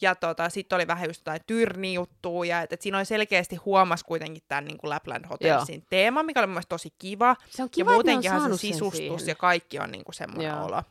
Ja 0.00 0.14
tota, 0.14 0.48
sitten 0.48 0.76
oli 0.76 0.86
vähän 0.86 1.08
just 1.08 1.20
jotain 1.20 1.40
tyrnijuttua, 1.46 2.44
ja 2.44 2.62
et, 2.62 2.72
et 2.72 2.82
siinä 2.82 2.98
oli 2.98 3.04
selkeästi 3.04 3.56
huomas 3.56 4.04
kuitenkin 4.04 4.42
tämän 4.48 4.64
niin 4.64 4.78
Lapland 4.82 5.24
Hotelsin 5.30 5.86
teema, 5.90 6.22
mikä 6.22 6.40
oli 6.40 6.46
mun 6.46 6.62
tosi 6.68 6.88
kiva. 6.98 7.36
Se 7.50 7.62
on 7.62 7.66
ja 7.66 7.68
kiva, 7.68 7.90
että 7.90 7.90
on 7.90 7.96
muutenkinhan 7.96 8.52
se 8.52 8.58
sisustus 8.58 9.26
ja 9.26 9.34
kaikki 9.34 9.78
on 9.78 9.90
niinku 9.90 10.12
semmoinen 10.12 10.48
Joo. 10.48 10.64
olo. 10.64 10.82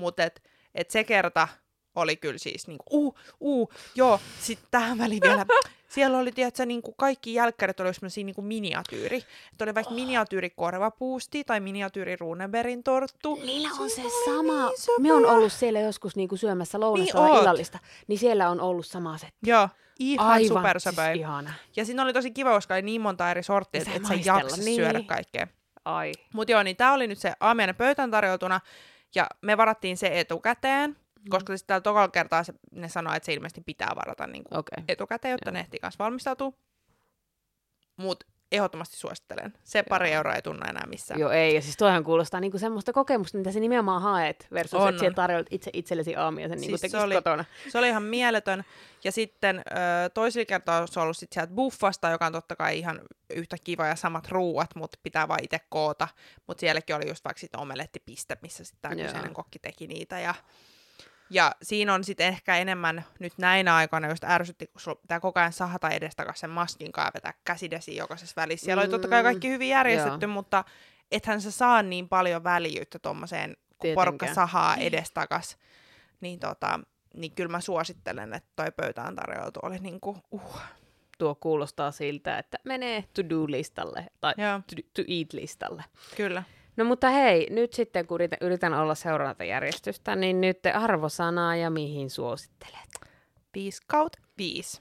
Mutta 0.00 0.24
et, 0.24 0.42
et 0.74 0.90
se 0.90 1.04
kerta 1.04 1.48
oli 1.94 2.16
kyllä 2.16 2.38
siis 2.38 2.66
niinku, 2.66 2.84
uu, 2.90 3.18
uu, 3.40 3.72
joo, 3.94 4.20
sitten 4.40 4.68
tähän 4.70 4.98
väliin 4.98 5.20
vielä. 5.22 5.46
Siellä 5.88 6.18
oli, 6.18 6.32
tiedätkö, 6.32 6.66
niinku 6.66 6.92
kaikki 6.92 7.34
jälkkärit 7.34 7.80
oli 7.80 7.94
semmoisia 7.94 8.24
niinku 8.24 8.42
miniatyyri. 8.42 9.24
Että 9.52 9.64
oli 9.64 9.74
vaikka 9.74 9.90
oh. 9.90 9.94
miniatyyri 9.94 10.50
korvapuusti 10.50 11.44
tai 11.44 11.60
miniatyyri 11.60 12.16
Runeberin 12.16 12.82
torttu. 12.82 13.34
Niillä 13.34 13.68
on 13.78 13.90
se 13.90 14.00
oli 14.00 14.24
sama. 14.24 14.68
niin. 14.68 15.02
Me 15.02 15.12
on 15.12 15.26
ollut 15.26 15.52
siellä 15.52 15.80
joskus 15.80 16.16
niinku 16.16 16.36
syömässä 16.36 16.80
lounasta 16.80 17.18
Niin 17.18 17.30
niin 17.30 17.40
illallista, 17.40 17.78
niin 18.06 18.18
siellä 18.18 18.50
on 18.50 18.60
ollut 18.60 18.86
sama 18.86 19.18
se. 19.18 19.28
Joo, 19.42 19.68
ihan 19.98 20.26
Aivan 20.26 20.48
supersöpöi. 20.48 21.04
siis 21.06 21.18
ihana. 21.18 21.52
Ja 21.76 21.84
siinä 21.84 22.02
oli 22.02 22.12
tosi 22.12 22.30
kiva, 22.30 22.50
koska 22.50 22.74
oli 22.74 22.82
niin 22.82 23.00
monta 23.00 23.30
eri 23.30 23.42
sorttia, 23.42 23.80
että 23.80 23.94
et 23.94 24.06
sä 24.06 24.14
jaksa 24.14 24.56
niin. 24.56 24.76
syödä 24.76 25.00
kaikkea. 25.06 25.46
Ai. 25.84 26.12
Mutta 26.34 26.52
joo, 26.52 26.62
niin 26.62 26.76
tää 26.76 26.92
oli 26.92 27.06
nyt 27.06 27.18
se 27.18 27.32
aamiainen 27.40 27.76
pöytään 27.76 28.10
tarjotuna, 28.10 28.60
ja 29.14 29.26
me 29.42 29.56
varattiin 29.56 29.96
se 29.96 30.20
etukäteen, 30.20 30.90
Mm. 30.90 31.24
koska 31.30 31.56
sitten 31.56 31.66
täällä 31.66 31.82
tokalla 31.82 32.08
kertaa 32.08 32.44
se, 32.44 32.52
ne 32.72 32.88
sanoi, 32.88 33.16
että 33.16 33.24
se 33.26 33.32
ilmeisesti 33.32 33.60
pitää 33.66 33.92
varata 33.96 34.26
niin 34.26 34.44
kuin. 34.44 34.58
Okay. 34.58 34.84
etukäteen, 34.88 35.32
jotta 35.32 35.48
Joo. 35.50 35.52
ne 35.54 35.60
ehtii 35.60 35.80
kanssa 35.80 36.04
valmistautua. 36.04 36.52
Mutta 37.96 38.26
ehdottomasti 38.52 38.96
suosittelen. 38.96 39.54
Se 39.64 39.82
pari 39.82 40.12
euroa 40.12 40.34
ei 40.34 40.42
tunne 40.42 40.68
enää 40.68 40.86
missään. 40.86 41.20
Joo, 41.20 41.30
ei. 41.30 41.54
Ja 41.54 41.62
siis 41.62 41.76
toihan 41.76 42.04
kuulostaa 42.04 42.40
niinku 42.40 42.58
semmoista 42.58 42.92
kokemusta, 42.92 43.38
mitä 43.38 43.52
sä 43.52 43.60
nimenomaan 43.60 44.02
haet, 44.02 44.46
versus 44.52 44.80
On, 44.80 44.94
että 44.94 45.10
tarjoat 45.10 45.46
itse 45.50 45.70
itsellesi 45.74 46.16
aamia 46.16 46.48
sen 46.48 46.58
niinku 46.60 46.78
Siis 46.78 46.80
se 46.80 46.88
tekisit 46.88 47.04
oli- 47.04 47.14
kotona. 47.14 47.44
Se 47.68 47.78
oli 47.78 47.88
ihan 47.88 48.02
mieletön. 48.02 48.64
Ja 49.04 49.12
sitten 49.12 49.62
toisella 50.14 50.44
kertaa 50.46 50.86
se 50.86 51.00
on 51.00 51.04
ollut 51.04 51.16
sit 51.16 51.32
sieltä 51.32 51.52
buffasta, 51.54 52.10
joka 52.10 52.26
on 52.26 52.32
totta 52.32 52.56
kai 52.56 52.78
ihan 52.78 53.00
yhtä 53.30 53.56
kiva 53.64 53.86
ja 53.86 53.96
samat 53.96 54.28
ruuat, 54.28 54.74
mutta 54.74 54.98
pitää 55.02 55.28
vaan 55.28 55.44
itse 55.44 55.60
koota. 55.68 56.08
Mutta 56.46 56.60
sielläkin 56.60 56.96
oli 56.96 57.08
just 57.08 57.24
vaikka 57.24 57.40
sit 57.40 57.54
omelettipiste, 57.54 58.36
missä 58.42 58.64
sitten 58.64 58.80
tämä 58.90 59.02
kyseinen 59.06 59.34
kokki 59.34 59.58
teki 59.58 59.86
niitä. 59.86 60.18
Ja, 60.18 60.34
ja 61.30 61.52
siinä 61.62 61.94
on 61.94 62.04
sitten 62.04 62.26
ehkä 62.28 62.56
enemmän 62.56 63.04
nyt 63.18 63.32
näinä 63.38 63.76
aikoina 63.76 64.08
just 64.08 64.24
ärsytti, 64.24 64.66
kun 64.66 64.80
sulla 64.80 64.98
pitää 65.02 65.20
koko 65.20 65.40
ajan 65.40 65.52
sahata 65.52 65.90
edestakaisin 65.90 66.40
sen 66.40 66.50
maskin 66.50 66.90
ja 66.96 67.10
vetää 67.14 67.34
käsidesi 67.44 67.96
jokaisessa 67.96 68.40
välissä. 68.42 68.64
Siellä 68.64 68.80
oli 68.80 68.90
totta 68.90 69.08
kai 69.08 69.22
Mm, 69.22 69.24
kaikki 69.24 69.48
hyvin 69.48 69.68
järjestetty, 69.68 70.26
joo. 70.26 70.32
mutta 70.34 70.64
ethän 71.10 71.40
sä 71.40 71.50
saa 71.50 71.82
niin 71.82 72.08
paljon 72.08 72.44
väljyyttä 72.44 72.98
tuommoiseen, 72.98 73.56
kun 73.78 73.94
porukka 73.94 74.34
sahaa 74.34 74.76
edestakas. 74.76 75.56
Niin 76.20 76.38
tota, 76.40 76.80
niin 77.14 77.32
kyllä 77.32 77.50
mä 77.50 77.60
suosittelen, 77.60 78.34
että 78.34 78.50
toi 78.56 78.72
pöytään 78.76 79.16
tarjoutu 79.16 79.60
oli 79.62 79.78
niinku, 79.78 80.16
uh. 80.30 80.58
Tuo 81.18 81.34
kuulostaa 81.34 81.90
siltä, 81.90 82.38
että 82.38 82.58
menee 82.64 83.04
to-do-listalle 83.14 84.06
tai 84.20 84.34
Joo, 84.38 84.58
to, 84.58 84.82
to 84.94 85.02
eat-listalle. 85.08 85.84
kyllä. 86.16 86.42
No 86.76 86.84
mutta 86.84 87.10
hei, 87.10 87.46
nyt 87.50 87.72
sitten 87.72 88.06
kun 88.06 88.18
yritän, 88.40 88.74
olla 88.74 88.94
seurantajärjestystä, 88.94 90.16
niin 90.16 90.40
nyt 90.40 90.58
arvosanaa 90.74 91.56
ja 91.56 91.70
mihin 91.70 92.10
suosittelet? 92.10 92.90
5 93.54 93.82
kautta 93.86 94.18
5. 94.38 94.80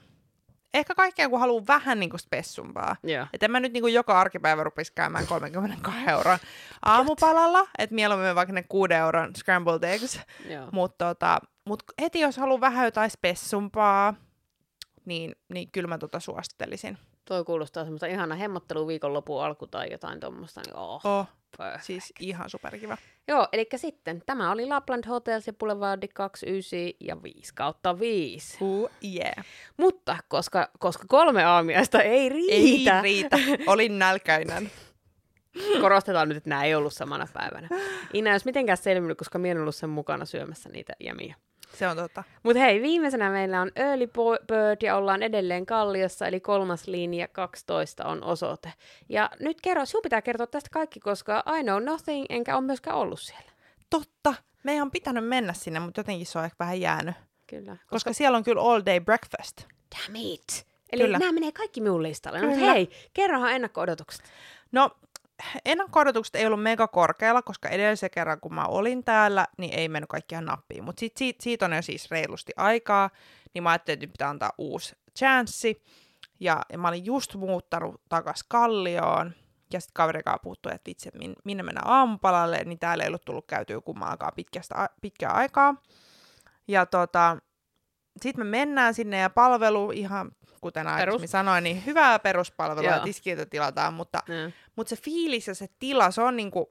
Ehkä 0.73 0.95
kaikkea, 0.95 1.29
kun 1.29 1.39
haluaa 1.39 1.63
vähän 1.67 1.99
niinku 1.99 2.17
spessumpaa. 2.17 2.95
Joo. 3.03 3.27
Että 3.33 3.45
en 3.45 3.51
mä 3.51 3.59
nyt 3.59 3.73
niinku 3.73 3.87
joka 3.87 4.19
arkipäivä 4.19 4.63
rupisi 4.63 4.93
käymään 4.93 5.27
32 5.27 5.99
euron 6.09 6.37
aamupalalla, 6.85 7.67
että 7.77 7.95
mieluummin 7.95 8.35
vaikka 8.35 8.53
ne 8.53 8.63
6 8.69 8.93
euron 8.93 9.35
scrambled 9.35 9.83
eggs. 9.83 10.19
Joo. 10.49 10.67
Mutta 10.71 11.05
tota, 11.05 11.39
mut 11.65 11.83
heti 12.01 12.19
jos 12.19 12.37
haluaa 12.37 12.61
vähän 12.61 12.85
jotain 12.85 13.09
spessumpaa, 13.09 14.13
niin, 15.05 15.35
niin 15.53 15.71
kyllä 15.71 15.87
mä 15.87 15.97
tota 15.97 16.19
suosittelisin. 16.19 16.97
Toi 17.29 17.43
kuulostaa 17.45 17.83
semmoista 17.83 18.07
ihana 18.07 18.35
hemmottelu 18.35 18.87
viikonlopun 18.87 19.43
alku 19.43 19.67
tai 19.67 19.91
jotain 19.91 20.19
tuommoista. 20.19 20.61
Niin 20.65 20.75
oh, 20.75 21.05
Oh, 21.05 21.25
perfect. 21.57 21.83
siis 21.83 22.13
ihan 22.19 22.49
superkiva. 22.49 22.97
Joo, 23.27 23.47
eli 23.51 23.67
sitten 23.75 24.23
tämä 24.25 24.51
oli 24.51 24.65
Lapland 24.65 25.07
Hotels 25.07 25.47
ja 25.47 25.53
Boulevardi 25.53 26.07
29 26.07 26.79
ja 26.99 27.23
5 27.23 27.53
kautta 27.55 27.99
5. 27.99 28.57
Uh, 28.61 28.89
yeah. 29.15 29.45
Mutta 29.77 30.17
koska, 30.27 30.69
koska 30.79 31.03
kolme 31.07 31.43
aamiaista 31.43 32.01
ei 32.01 32.29
riitä, 32.29 32.97
Ei 32.97 33.03
riitä. 33.03 33.37
Olin 33.67 33.99
nälkäinen. 33.99 34.71
korostetaan 35.81 36.29
nyt, 36.29 36.37
että 36.37 36.49
nämä 36.49 36.63
ei 36.63 36.75
ollut 36.75 36.93
samana 36.93 37.27
päivänä. 37.33 37.67
Ei 38.13 38.31
olisi 38.31 38.45
mitenkään 38.45 38.77
selvinnyt, 38.77 39.17
koska 39.17 39.39
minä 39.39 39.51
en 39.51 39.61
ollut 39.61 39.75
sen 39.75 39.89
mukana 39.89 40.25
syömässä 40.25 40.69
niitä 40.69 40.93
jämiä. 40.99 41.35
Se 41.73 41.87
on 41.87 41.97
totta. 41.97 42.23
Mutta 42.43 42.59
hei, 42.59 42.81
viimeisenä 42.81 43.29
meillä 43.29 43.61
on 43.61 43.71
Early 43.75 44.07
Bird 44.47 44.77
ja 44.83 44.95
ollaan 44.97 45.23
edelleen 45.23 45.65
Kalliossa, 45.65 46.27
eli 46.27 46.39
kolmas 46.39 46.87
linja 46.87 47.27
12 47.27 48.05
on 48.05 48.23
osoite. 48.23 48.73
Ja 49.09 49.29
nyt 49.39 49.61
kerro, 49.61 49.85
sinun 49.85 50.01
pitää 50.01 50.21
kertoa 50.21 50.47
tästä 50.47 50.69
kaikki, 50.71 50.99
koska 50.99 51.43
I 51.59 51.63
know 51.63 51.83
nothing, 51.83 52.25
enkä 52.29 52.57
ole 52.57 52.65
myöskään 52.65 52.97
ollut 52.97 53.19
siellä. 53.19 53.51
Totta. 53.89 54.33
Meidän 54.63 54.81
on 54.81 54.91
pitänyt 54.91 55.27
mennä 55.27 55.53
sinne, 55.53 55.79
mutta 55.79 55.99
jotenkin 55.99 56.25
se 56.25 56.39
on 56.39 56.45
ehkä 56.45 56.55
vähän 56.59 56.81
jäänyt. 56.81 57.15
Kyllä. 57.47 57.71
Koska, 57.71 57.85
Koska 57.89 58.13
siellä 58.13 58.37
on 58.37 58.43
kyllä 58.43 58.61
all 58.61 58.81
day 58.85 58.99
breakfast. 58.99 59.61
damn 59.95 60.15
it. 60.15 60.67
Eli 60.91 61.03
Kyllä. 61.03 61.19
nämä 61.19 61.31
menee 61.31 61.51
kaikki 61.51 61.81
minun 61.81 62.03
listalle. 62.03 62.39
Mutta 62.41 62.55
Kyllä. 62.55 62.71
hei, 62.73 62.89
kerrohan 63.13 63.51
ennakko-odotukset. 63.51 64.23
No, 64.71 64.91
ennakko-odotukset 65.65 66.35
ei 66.35 66.45
ollut 66.45 66.63
mega 66.63 66.87
korkealla, 66.87 67.41
koska 67.41 67.69
edellisen 67.69 68.09
kerran, 68.09 68.39
kun 68.39 68.53
mä 68.53 68.65
olin 68.65 69.03
täällä, 69.03 69.47
niin 69.57 69.73
ei 69.73 69.89
mennyt 69.89 70.09
kaikkiaan 70.09 70.45
nappiin. 70.45 70.83
Mutta 70.83 70.99
siitä, 70.99 71.43
siitä 71.43 71.65
on 71.65 71.73
jo 71.73 71.81
siis 71.81 72.11
reilusti 72.11 72.51
aikaa, 72.57 73.09
niin 73.53 73.63
mä 73.63 73.69
ajattelin, 73.69 73.95
että 73.95 74.05
nyt 74.05 74.11
pitää 74.11 74.29
antaa 74.29 74.53
uusi 74.57 74.95
chanssi. 75.17 75.83
Ja, 76.39 76.61
ja 76.71 76.77
mä 76.77 76.87
olin 76.87 77.05
just 77.05 77.35
muuttanut 77.35 78.01
takas 78.09 78.43
Kallioon, 78.43 79.33
ja 79.73 79.79
sitten 79.79 79.93
kaverin 79.93 80.23
kanssa 80.23 80.43
puhuttui, 80.43 80.71
että 80.75 80.89
vitsi, 80.89 81.09
min, 81.13 81.35
minne 81.43 81.63
mennä 81.63 81.81
aamupalalle, 81.85 82.63
niin 82.65 82.79
täällä 82.79 83.03
ei 83.03 83.07
ollut 83.07 83.25
tullut 83.25 83.47
käytyä 83.47 83.81
kummallakaan 83.81 84.33
pitkästä, 84.35 84.89
pitkää 85.01 85.31
aikaa. 85.31 85.75
Ja 86.67 86.85
tota, 86.85 87.37
sitten 88.21 88.45
me 88.45 88.49
mennään 88.49 88.93
sinne 88.93 89.17
ja 89.17 89.29
palvelu 89.29 89.91
ihan, 89.91 90.31
kuten 90.61 90.87
aikaisemmin 90.87 91.27
sanoin, 91.29 91.63
niin 91.63 91.83
hyvää 91.85 92.19
peruspalvelua, 92.19 92.89
Joo. 92.91 93.03
tiskiltä 93.03 93.45
tilataan, 93.45 93.93
mutta 93.93 94.19
Mm. 94.27 94.51
mutta 94.75 94.95
se 94.95 95.01
fiilis 95.01 95.47
ja 95.47 95.55
se 95.55 95.67
tila, 95.79 96.11
se 96.11 96.21
on 96.21 96.35
niinku, 96.35 96.69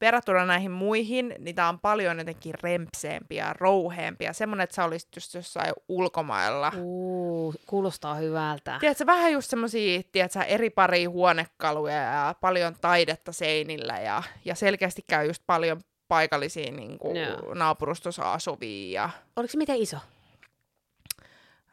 verrattuna 0.00 0.46
näihin 0.46 0.70
muihin, 0.70 1.34
niin 1.38 1.56
tää 1.56 1.68
on 1.68 1.78
paljon 1.80 2.18
jotenkin 2.18 2.54
rempseempiä 2.62 3.46
ja 3.46 3.52
rouheempia. 3.52 4.32
Semmoinen, 4.32 4.64
että 4.64 4.76
sä 4.76 4.84
olisit 4.84 5.08
just 5.16 5.34
jossain 5.34 5.72
ulkomailla. 5.88 6.72
Uu, 6.82 7.54
kuulostaa 7.66 8.14
hyvältä. 8.14 8.76
Tiedätkö, 8.80 9.06
vähän 9.06 9.32
just 9.32 9.50
semmosia, 9.50 10.00
tiedätkö, 10.12 10.40
eri 10.42 10.70
pari 10.70 11.04
huonekaluja 11.04 11.94
ja 11.94 12.34
paljon 12.40 12.76
taidetta 12.80 13.32
seinillä 13.32 13.94
ja, 13.98 14.22
ja 14.44 14.54
selkeästi 14.54 15.02
käy 15.08 15.26
just 15.26 15.42
paljon 15.46 15.80
paikallisia 16.08 16.72
niin 16.72 16.98
kuin, 16.98 17.16
naapurustossa 17.54 18.32
asuvia. 18.32 19.02
Ja, 19.02 19.10
Oliko 19.36 19.50
se 19.52 19.58
miten 19.58 19.76
iso? 19.76 19.96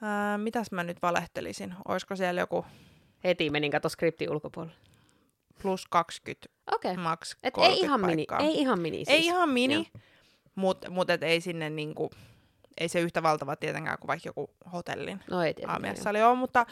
Ää, 0.06 0.38
mitäs 0.38 0.72
mä 0.72 0.84
nyt 0.84 1.02
valehtelisin? 1.02 1.76
Olisiko 1.88 2.16
siellä 2.16 2.42
joku 2.42 2.66
Heti 3.24 3.50
menin 3.50 3.72
kato 3.72 3.90
skriptin 3.90 4.32
ulkopuolelle. 4.32 4.76
plus 5.62 5.86
20, 5.90 6.48
Okei. 6.74 6.92
Okay. 6.92 7.04
max 7.04 7.36
Et 7.44 7.54
30 7.54 7.76
ei 7.76 7.80
ihan 7.86 8.02
mini, 8.02 8.16
paikkaa. 8.16 8.40
ei 8.48 8.60
ihan 8.62 8.80
mini 8.80 8.98
siis. 8.98 9.10
Ei 9.10 9.26
ihan 9.26 9.50
mini, 9.50 9.92
mutta 10.56 10.90
mut 10.90 11.10
et 11.10 11.24
ei 11.24 11.42
sinne 11.42 11.70
niinku, 11.70 12.10
ei 12.78 12.90
se 12.90 13.00
yhtä 13.00 13.24
valtava 13.24 13.56
tietenkään 13.56 14.00
kuin 14.00 14.08
vaikka 14.08 14.30
joku 14.30 14.50
hotellin 14.74 15.24
No 15.30 15.42
ei 15.42 15.54
tietenkään. 15.54 15.76
aamiaissali 15.76 16.22
on, 16.22 16.38
mutta, 16.38 16.66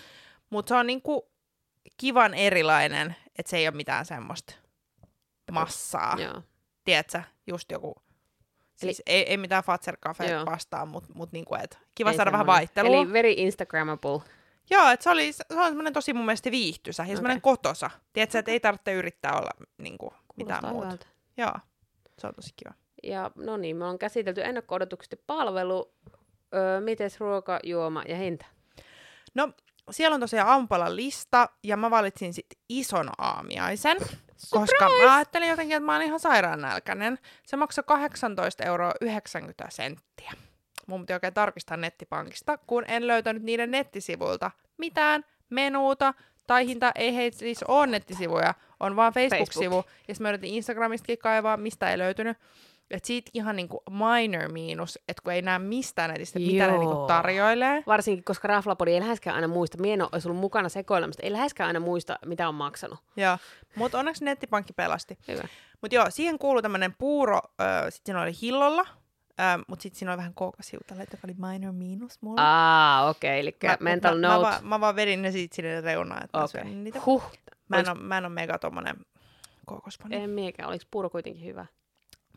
mutta 0.49 0.69
se 0.69 0.75
on 0.75 0.87
niinku 0.87 1.29
kivan 1.97 2.33
erilainen, 2.33 3.15
että 3.39 3.49
se 3.49 3.57
ei 3.57 3.67
ole 3.67 3.75
mitään 3.75 4.05
semmoista 4.05 4.53
massaa. 5.51 6.15
Joo. 6.19 6.41
Tiedätkö, 6.83 7.21
just 7.47 7.71
joku, 7.71 7.95
siis 8.83 9.01
ei, 9.05 9.29
ei 9.29 9.37
mitään 9.37 9.63
Fatser 9.63 9.97
Cafe 9.97 10.45
vastaan, 10.45 10.87
mutta 10.87 11.09
mut 11.15 11.31
niinku, 11.31 11.55
et 11.55 11.79
kiva 11.95 12.09
Ei 12.11 12.15
saada 12.15 12.31
vähän 12.31 12.43
semmoinen. 12.43 12.60
vaihtelua. 12.60 13.01
Eli 13.01 13.13
very 13.13 13.34
Instagrammable. 13.38 14.21
Joo, 14.69 14.89
että 14.89 15.03
se, 15.03 15.10
oli, 15.10 15.34
se 15.34 15.43
on 15.51 15.65
semmoinen 15.65 15.93
tosi 15.93 16.13
mun 16.13 16.25
mielestä 16.25 16.51
viihtysä 16.51 17.03
ja 17.03 17.05
Okei. 17.05 17.15
semmoinen 17.15 17.41
kotosa. 17.41 17.89
Tiedätkö, 18.13 18.39
että 18.39 18.51
ei 18.51 18.60
tarvitse 18.60 18.93
yrittää 18.93 19.38
olla 19.38 19.49
niinku, 19.77 20.13
mitään 20.36 20.65
muuta. 20.73 20.97
Joo, 21.38 21.53
se 22.19 22.27
on 22.27 22.34
tosi 22.36 22.53
kiva. 22.55 22.73
Ja 23.03 23.31
no 23.36 23.58
niin, 23.58 23.75
me 23.75 23.86
on 23.86 23.99
käsitelty 23.99 24.41
ennakko-odotukset 24.41 25.21
palvelu. 25.27 25.93
Öö, 26.55 26.81
mites 26.81 27.19
ruoka, 27.19 27.60
juoma 27.63 28.03
ja 28.08 28.15
hinta? 28.15 28.45
No, 29.34 29.49
siellä 29.91 30.13
on 30.15 30.19
tosiaan 30.19 30.49
aamupalan 30.49 30.95
lista, 30.95 31.49
ja 31.63 31.77
mä 31.77 31.91
valitsin 31.91 32.34
sitten 32.34 32.60
ison 32.69 33.10
aamiaisen, 33.17 33.97
koska 34.49 34.89
mä 35.06 35.15
ajattelin 35.15 35.49
jotenkin, 35.49 35.77
että 35.77 35.86
mä 35.86 35.93
oon 35.93 36.01
ihan 36.01 36.19
sairaan 36.19 36.62
nälkäinen. 36.62 37.19
Se 37.45 37.58
maksoi 37.58 37.84
18,90 38.62 38.67
euroa 38.67 38.93
senttiä. 39.69 40.34
Mun 40.88 41.01
piti 41.01 41.13
oikein 41.13 41.34
tarkistaa 41.34 41.77
nettipankista, 41.77 42.58
kun 42.58 42.84
en 42.88 43.08
löytänyt 43.08 43.43
niiden 43.43 43.71
nettisivuilta 43.71 44.51
mitään 44.77 45.25
menuuta 45.49 46.13
tai 46.47 46.67
hinta. 46.67 46.91
Ei 46.95 47.15
heitä 47.15 47.38
siis 47.38 47.63
ole 47.63 47.88
nettisivuja, 47.88 48.53
on 48.79 48.95
vaan 48.95 49.13
Facebook-sivu. 49.13 49.75
Ja 50.08 50.15
sitten 50.15 50.23
mä 50.25 50.29
yritin 50.29 50.53
Instagramistakin 50.53 51.17
kaivaa, 51.17 51.58
mistä 51.58 51.91
ei 51.91 51.97
löytynyt. 51.97 52.38
Et 52.93 53.06
siitä 53.06 53.32
ihan 53.34 53.56
niinku 53.56 53.84
minor 53.89 54.51
miinus, 54.51 54.99
että 55.08 55.23
kun 55.23 55.34
ei 55.34 55.41
näe 55.41 55.60
mistään 55.60 56.10
netistä, 56.10 56.39
mitä 56.39 56.67
ne 56.67 56.77
niinku 56.77 57.08
tarjoilee. 57.08 57.84
Varsinkin, 57.88 58.23
koska 58.23 58.47
Raflapodi 58.47 58.91
ei 58.93 58.99
läheskään 58.99 59.36
aina 59.36 59.47
muista, 59.47 59.77
mie 59.82 59.93
en 59.93 60.01
ole 60.01 60.10
ollut 60.25 60.39
mukana 60.41 60.69
sekoilemasta, 60.69 61.23
ei 61.23 61.32
läheskään 61.32 61.67
aina 61.67 61.79
muista, 61.79 62.19
mitä 62.25 62.47
on 62.47 62.56
maksanut. 62.56 62.99
Joo, 63.17 63.38
mutta 63.75 63.99
onneksi 63.99 64.25
nettipankki 64.25 64.73
pelasti. 64.73 65.17
Hyvä. 65.27 65.47
Mutta 65.82 65.95
joo, 65.95 66.06
siihen 66.10 66.39
kuuluu 66.39 66.62
tämmöinen 66.62 66.95
puuro, 66.97 67.36
äh, 67.62 67.84
sitten 67.84 68.01
siinä 68.06 68.21
oli 68.21 68.32
hillolla, 68.41 68.86
äh, 69.39 69.58
mutta 69.67 69.84
sitten 69.84 69.99
siinä 69.99 70.12
oli 70.12 70.17
vähän 70.17 70.34
kookasiutaleita, 70.34 71.13
joka 71.17 71.27
oli 71.27 71.51
minor 71.51 71.71
miinus 71.73 72.21
mulle. 72.21 72.41
Aa, 72.41 73.10
okei, 73.10 73.29
okay, 73.29 73.39
eli 73.39 73.58
Mä- 73.63 73.77
mental 73.79 74.15
mä, 74.19 74.27
note. 74.27 74.36
Mä, 74.36 74.41
vaan- 74.41 74.65
mä 74.65 74.79
vaan 74.79 74.95
vedin 74.95 75.21
ne 75.21 75.32
siitä 75.32 75.56
sinne 75.56 75.82
reunaan, 75.82 76.23
että 76.23 76.38
mä 76.38 76.43
Okei. 76.43 76.62
syön 76.62 76.84
niitä. 76.84 76.99
Huh, 77.06 77.23
Mä 77.69 77.77
en, 77.77 77.86
Oliks- 77.86 77.89
ole, 77.91 77.99
mä 77.99 78.17
en 78.17 78.25
ole 78.25 78.34
mega 78.34 78.60
tommonen 78.60 78.95
kookospani. 79.65 80.15
en 80.15 80.29
miekään, 80.29 80.69
oliko 80.69 80.86
puuro 80.91 81.10
kuitenkin 81.10 81.45
hyvä? 81.45 81.65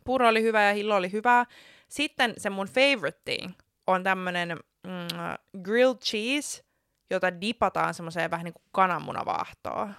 Puuro 0.06 0.28
oli 0.28 0.42
hyvä 0.42 0.62
ja 0.62 0.74
hillo 0.74 0.96
oli 0.96 1.12
hyvää. 1.12 1.46
Sitten 1.88 2.34
se 2.38 2.50
mun 2.50 2.66
favorite 2.66 3.20
thing 3.24 3.52
on 3.86 4.02
tämmönen 4.02 4.48
mm, 4.86 5.62
grilled 5.62 5.98
cheese, 5.98 6.64
jota 7.10 7.40
dipataan 7.40 7.94
semmoiseen 7.94 8.30
vähän 8.30 8.44
niin 8.44 8.54
kuin 8.54 8.64
kananmunavaahtoon. 8.72 9.94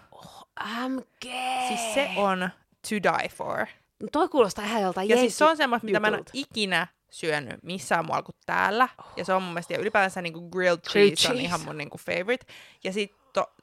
MG! 0.87 1.31
Siis 1.67 1.93
se 1.93 2.09
on 2.15 2.49
to 2.89 2.89
die 2.89 3.29
for. 3.29 3.65
No 4.03 4.07
toi 4.11 4.29
kuulostaa 4.29 4.65
ihan 4.65 4.81
joltain 4.81 5.09
Ja 5.09 5.17
siis 5.17 5.37
se 5.37 5.45
on 5.45 5.57
semmoista, 5.57 5.85
mitä 5.85 5.99
mä 5.99 6.07
en 6.07 6.13
ole 6.13 6.23
ikinä 6.33 6.87
syönyt 7.11 7.63
missään 7.63 8.05
muualla 8.05 8.23
kuin 8.23 8.35
täällä. 8.45 8.89
Ja 9.15 9.25
se 9.25 9.33
on 9.33 9.43
mun 9.43 9.53
mielestä, 9.53 9.73
ja 9.73 9.79
ylipäänsä 9.79 10.21
niinku 10.21 10.49
grilled 10.49 10.79
cheese, 10.79 10.91
Grilled 10.99 11.11
on 11.11 11.17
cheese. 11.17 11.41
ihan 11.41 11.61
mun 11.61 11.77
niinku 11.77 11.97
favorite. 11.97 12.45
Ja 12.83 12.93
sit 12.93 13.15
to, 13.33 13.53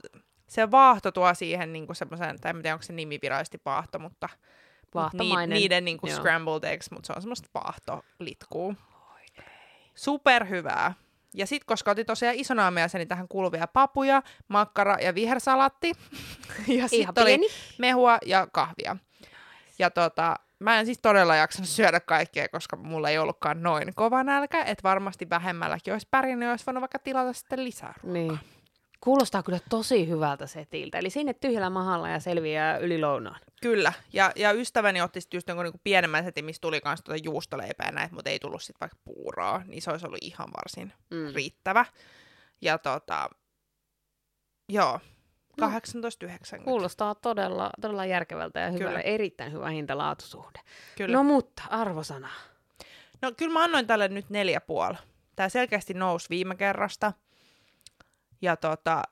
se 0.47 0.71
vaahto 0.71 1.13
tuo 1.13 1.35
siihen 1.35 1.73
niinku 1.73 1.95
semmoisen, 1.95 2.41
tai 2.41 2.51
en 2.51 2.63
tiedä 2.63 2.75
onko 2.75 2.83
se 2.83 2.93
nimi 2.93 3.19
virallisesti 3.23 3.61
vaahto, 3.65 3.99
mutta 3.99 4.29
mut 4.33 4.41
Vaahtomainen. 4.95 5.55
niiden 5.59 5.85
niinku 5.85 6.07
Joo. 6.07 6.17
scrambled 6.17 6.65
eggs, 6.65 6.91
mutta 6.91 7.07
se 7.07 7.13
on 7.17 7.23
semmoista 7.23 7.49
vaahtolitkuu. 7.55 8.75
Superhyvää. 9.95 10.95
Ja 11.35 11.47
sitten, 11.47 11.67
koska 11.67 11.91
otin 11.91 12.07
tosiaan 12.07 12.35
ison 12.35 12.59
aamiaisen, 12.59 12.99
niin 12.99 13.09
tähän 13.09 13.29
kuuluu 13.29 13.53
vielä 13.53 13.67
papuja, 13.67 14.23
makkara 14.49 14.97
ja 15.01 15.15
vihersalatti. 15.15 15.93
ja 16.79 16.89
sitten 16.89 17.23
oli 17.23 17.31
pieni. 17.31 17.47
mehua 17.79 18.19
ja 18.27 18.47
kahvia. 18.53 18.97
Ja 19.79 19.91
tota, 19.91 20.37
mä 20.59 20.81
en 20.81 20.87
siis 20.87 20.99
todella 21.03 21.37
jaksanut 21.37 21.69
syödä 21.69 22.01
kaikkea, 22.01 22.49
koska 22.49 22.77
mulla 22.77 23.11
ei 23.11 23.19
ollutkaan 23.19 23.63
noin 23.63 23.95
kova 23.95 24.25
nälkä, 24.25 24.65
että 24.65 24.83
varmasti 24.83 25.31
vähemmälläkin 25.31 25.93
olisi 25.93 26.09
pärjännyt, 26.11 26.51
olisi 26.51 26.67
voinut 26.67 26.81
vaikka 26.81 26.99
tilata 26.99 27.33
sitten 27.33 27.65
lisää 27.65 27.95
ruokaa. 28.03 28.13
Niin. 28.13 28.39
Kuulostaa 29.05 29.43
kyllä 29.43 29.59
tosi 29.71 30.09
hyvältä 30.09 30.47
setiltä. 30.47 30.99
Eli 30.99 31.11
sinne 31.11 31.35
tyhjällä 31.35 31.71
mahalla 31.71 32.09
ja 32.09 32.21
selviää 32.21 32.79
yli 32.79 33.01
lounaan. 33.01 33.41
Kyllä, 33.63 33.93
ja, 34.13 34.33
ja 34.37 34.53
ystäväni 34.53 35.01
otti 35.01 35.21
sitten 35.21 35.37
just 35.39 35.49
jonkun 35.49 35.65
niinku 35.65 35.81
pienemmän 35.85 36.25
setin, 36.25 36.45
missä 36.45 36.61
tuli 36.61 36.81
kans 36.81 37.01
tuota 37.05 37.21
juustoleipää 37.25 37.93
näitä, 37.93 38.15
mutta 38.15 38.31
ei 38.31 38.39
tullut 38.39 38.63
sitten 38.63 38.81
vaikka 38.81 38.99
puuroa, 39.05 39.63
niin 39.67 39.83
se 39.83 39.91
olisi 39.91 40.07
ollut 40.07 40.19
ihan 40.23 40.49
varsin 40.57 40.93
Mm. 41.11 41.35
riittävä. 41.35 41.85
Ja 42.63 42.79
tota, 42.79 43.29
joo, 44.69 45.01
No. 45.61 45.67
18,90. 45.69 46.65
Kuulostaa 46.65 47.15
todella, 47.15 47.71
todella 47.81 48.07
järkevältä 48.07 48.61
ja 48.61 48.71
hyvältä. 48.71 49.01
Erittäin 49.01 49.53
hyvä 49.53 49.69
hinta-laatusuhde. 49.71 50.61
Kyllä. 50.97 51.17
No 51.17 51.23
mutta, 51.23 51.63
arvosana. 51.71 52.29
No 53.23 53.33
kyllä 53.37 53.53
mä 53.53 53.65
annoin 53.65 53.87
tälle 53.87 54.09
nyt 54.09 54.31
neljä 54.31 54.61
puoli. 54.61 54.95
Tää 55.37 55.49
selkeästi 55.49 55.95
nousi 55.95 56.27
viime 56.31 56.57
kerrasta. 56.57 57.13
Ja 58.45 58.57
tota, 58.57 59.03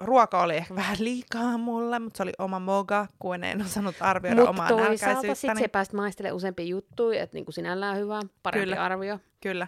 ruoka 0.00 0.42
oli 0.42 0.56
ehkä 0.56 0.74
vähän 0.82 0.96
liikaa 1.00 1.58
mulle, 1.58 1.98
mutta 1.98 2.16
se 2.16 2.22
oli 2.22 2.32
oma 2.38 2.58
moga, 2.58 3.06
kun 3.18 3.44
en 3.44 3.62
osannut 3.62 3.96
arvioida 4.00 4.36
Mutta 4.36 4.50
omaa 4.50 4.68
toisaalta 4.68 4.96
sit 4.98 5.06
nälkäisyyttäni. 5.06 5.60
se 5.60 5.68
pääst 5.68 5.92
maistelemaan 5.92 6.36
useampia 6.36 6.66
juttuja, 6.66 7.22
että 7.22 7.36
niinku 7.36 7.52
sinällään 7.52 7.96
hyvä, 7.96 8.20
parempi 8.42 8.66
Kyllä. 8.66 8.84
arvio. 8.84 9.18
Kyllä. 9.40 9.66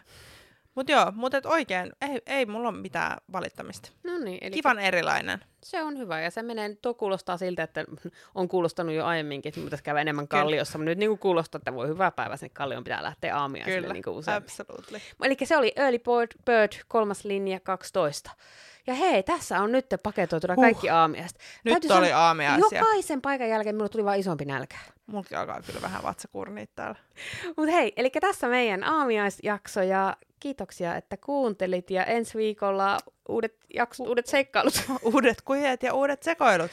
Mutta 0.74 0.92
joo, 0.92 1.12
mutta 1.14 1.38
et 1.38 1.46
oikein, 1.46 1.92
ei, 2.00 2.22
ei 2.26 2.46
mulla 2.46 2.68
ole 2.68 2.78
mitään 2.78 3.16
valittamista. 3.32 3.90
No 4.04 4.18
niin, 4.18 4.38
eli 4.40 4.50
Kivan 4.54 4.78
erilainen. 4.78 5.44
se 5.64 5.82
on 5.82 5.98
hyvä. 5.98 6.20
Ja 6.20 6.30
se 6.30 6.42
menee, 6.42 6.76
tuo 6.82 6.94
kuulostaa 6.94 7.36
siltä, 7.36 7.62
että 7.62 7.84
on 8.34 8.48
kuulostanut 8.48 8.94
jo 8.94 9.04
aiemminkin, 9.06 9.48
että 9.50 9.60
pitäisi 9.60 9.84
käydä 9.84 10.00
enemmän 10.00 10.28
kalliossa. 10.28 10.78
Mutta 10.78 10.90
nyt 10.90 10.98
niin 10.98 11.10
kuin 11.10 11.18
kuulostaa, 11.18 11.58
että 11.58 11.74
voi 11.74 11.88
hyvää 11.88 12.10
päivää 12.10 12.36
sinne 12.36 12.50
kallioon 12.54 12.84
pitää 12.84 13.02
lähteä 13.02 13.36
aamiaiselle 13.36 13.80
Kyllä, 13.80 13.92
niin 13.92 14.02
kuin 14.02 14.16
usein. 14.16 14.36
absolutely. 14.36 14.98
Eli 15.22 15.36
se 15.44 15.56
oli 15.56 15.72
Early 15.76 15.98
Bird, 15.98 16.30
Bird, 16.44 16.72
kolmas 16.88 17.24
linja, 17.24 17.60
12. 17.60 18.30
Ja 18.86 18.94
hei, 18.94 19.22
tässä 19.22 19.58
on 19.60 19.72
nyt 19.72 19.86
paketoituna 20.02 20.54
Huh. 20.54 20.64
kaikki 20.64 20.90
aamiaiset. 20.90 21.38
Nyt 21.64 21.72
Täytyy 21.72 21.90
oli 21.98 22.12
aamiaisia. 22.12 22.78
Jokaisen 22.78 23.22
paikan 23.22 23.48
jälkeen 23.48 23.74
minulle 23.74 23.88
tuli 23.88 24.04
vain 24.04 24.20
isompi 24.20 24.44
nälkä. 24.44 24.76
Mulkin 25.06 25.38
alkaa 25.38 25.62
kyllä 25.62 25.82
vähän 25.82 26.02
vatsakurniit 26.02 26.70
täällä. 26.74 26.98
Mutta 27.56 27.72
hei, 27.72 27.92
eli 27.96 28.10
tässä 28.10 28.48
meidän 28.48 28.84
aamiaisjakso 28.84 29.82
ja 29.82 30.16
kiitoksia, 30.42 30.96
että 30.96 31.16
kuuntelit 31.16 31.90
ja 31.90 32.04
ensi 32.04 32.38
viikolla 32.38 32.98
uudet, 33.28 33.56
jaksot, 33.74 34.08
uudet 34.08 34.26
seikkailut. 34.26 34.74
uudet 35.14 35.42
kujet 35.42 35.82
ja 35.82 35.94
uudet 35.94 36.22
sekoilut. 36.22 36.70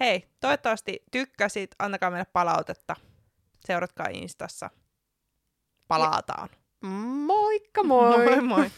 Hei, 0.00 0.28
toivottavasti 0.40 1.02
tykkäsit. 1.10 1.74
Antakaa 1.78 2.10
meille 2.10 2.26
palautetta. 2.32 2.96
Seuratkaa 3.66 4.06
Instassa. 4.10 4.70
Palataan. 5.88 6.48
Moikka 7.26 7.82
moi! 7.82 8.40
moi. 8.40 8.40
moi. 8.40 8.70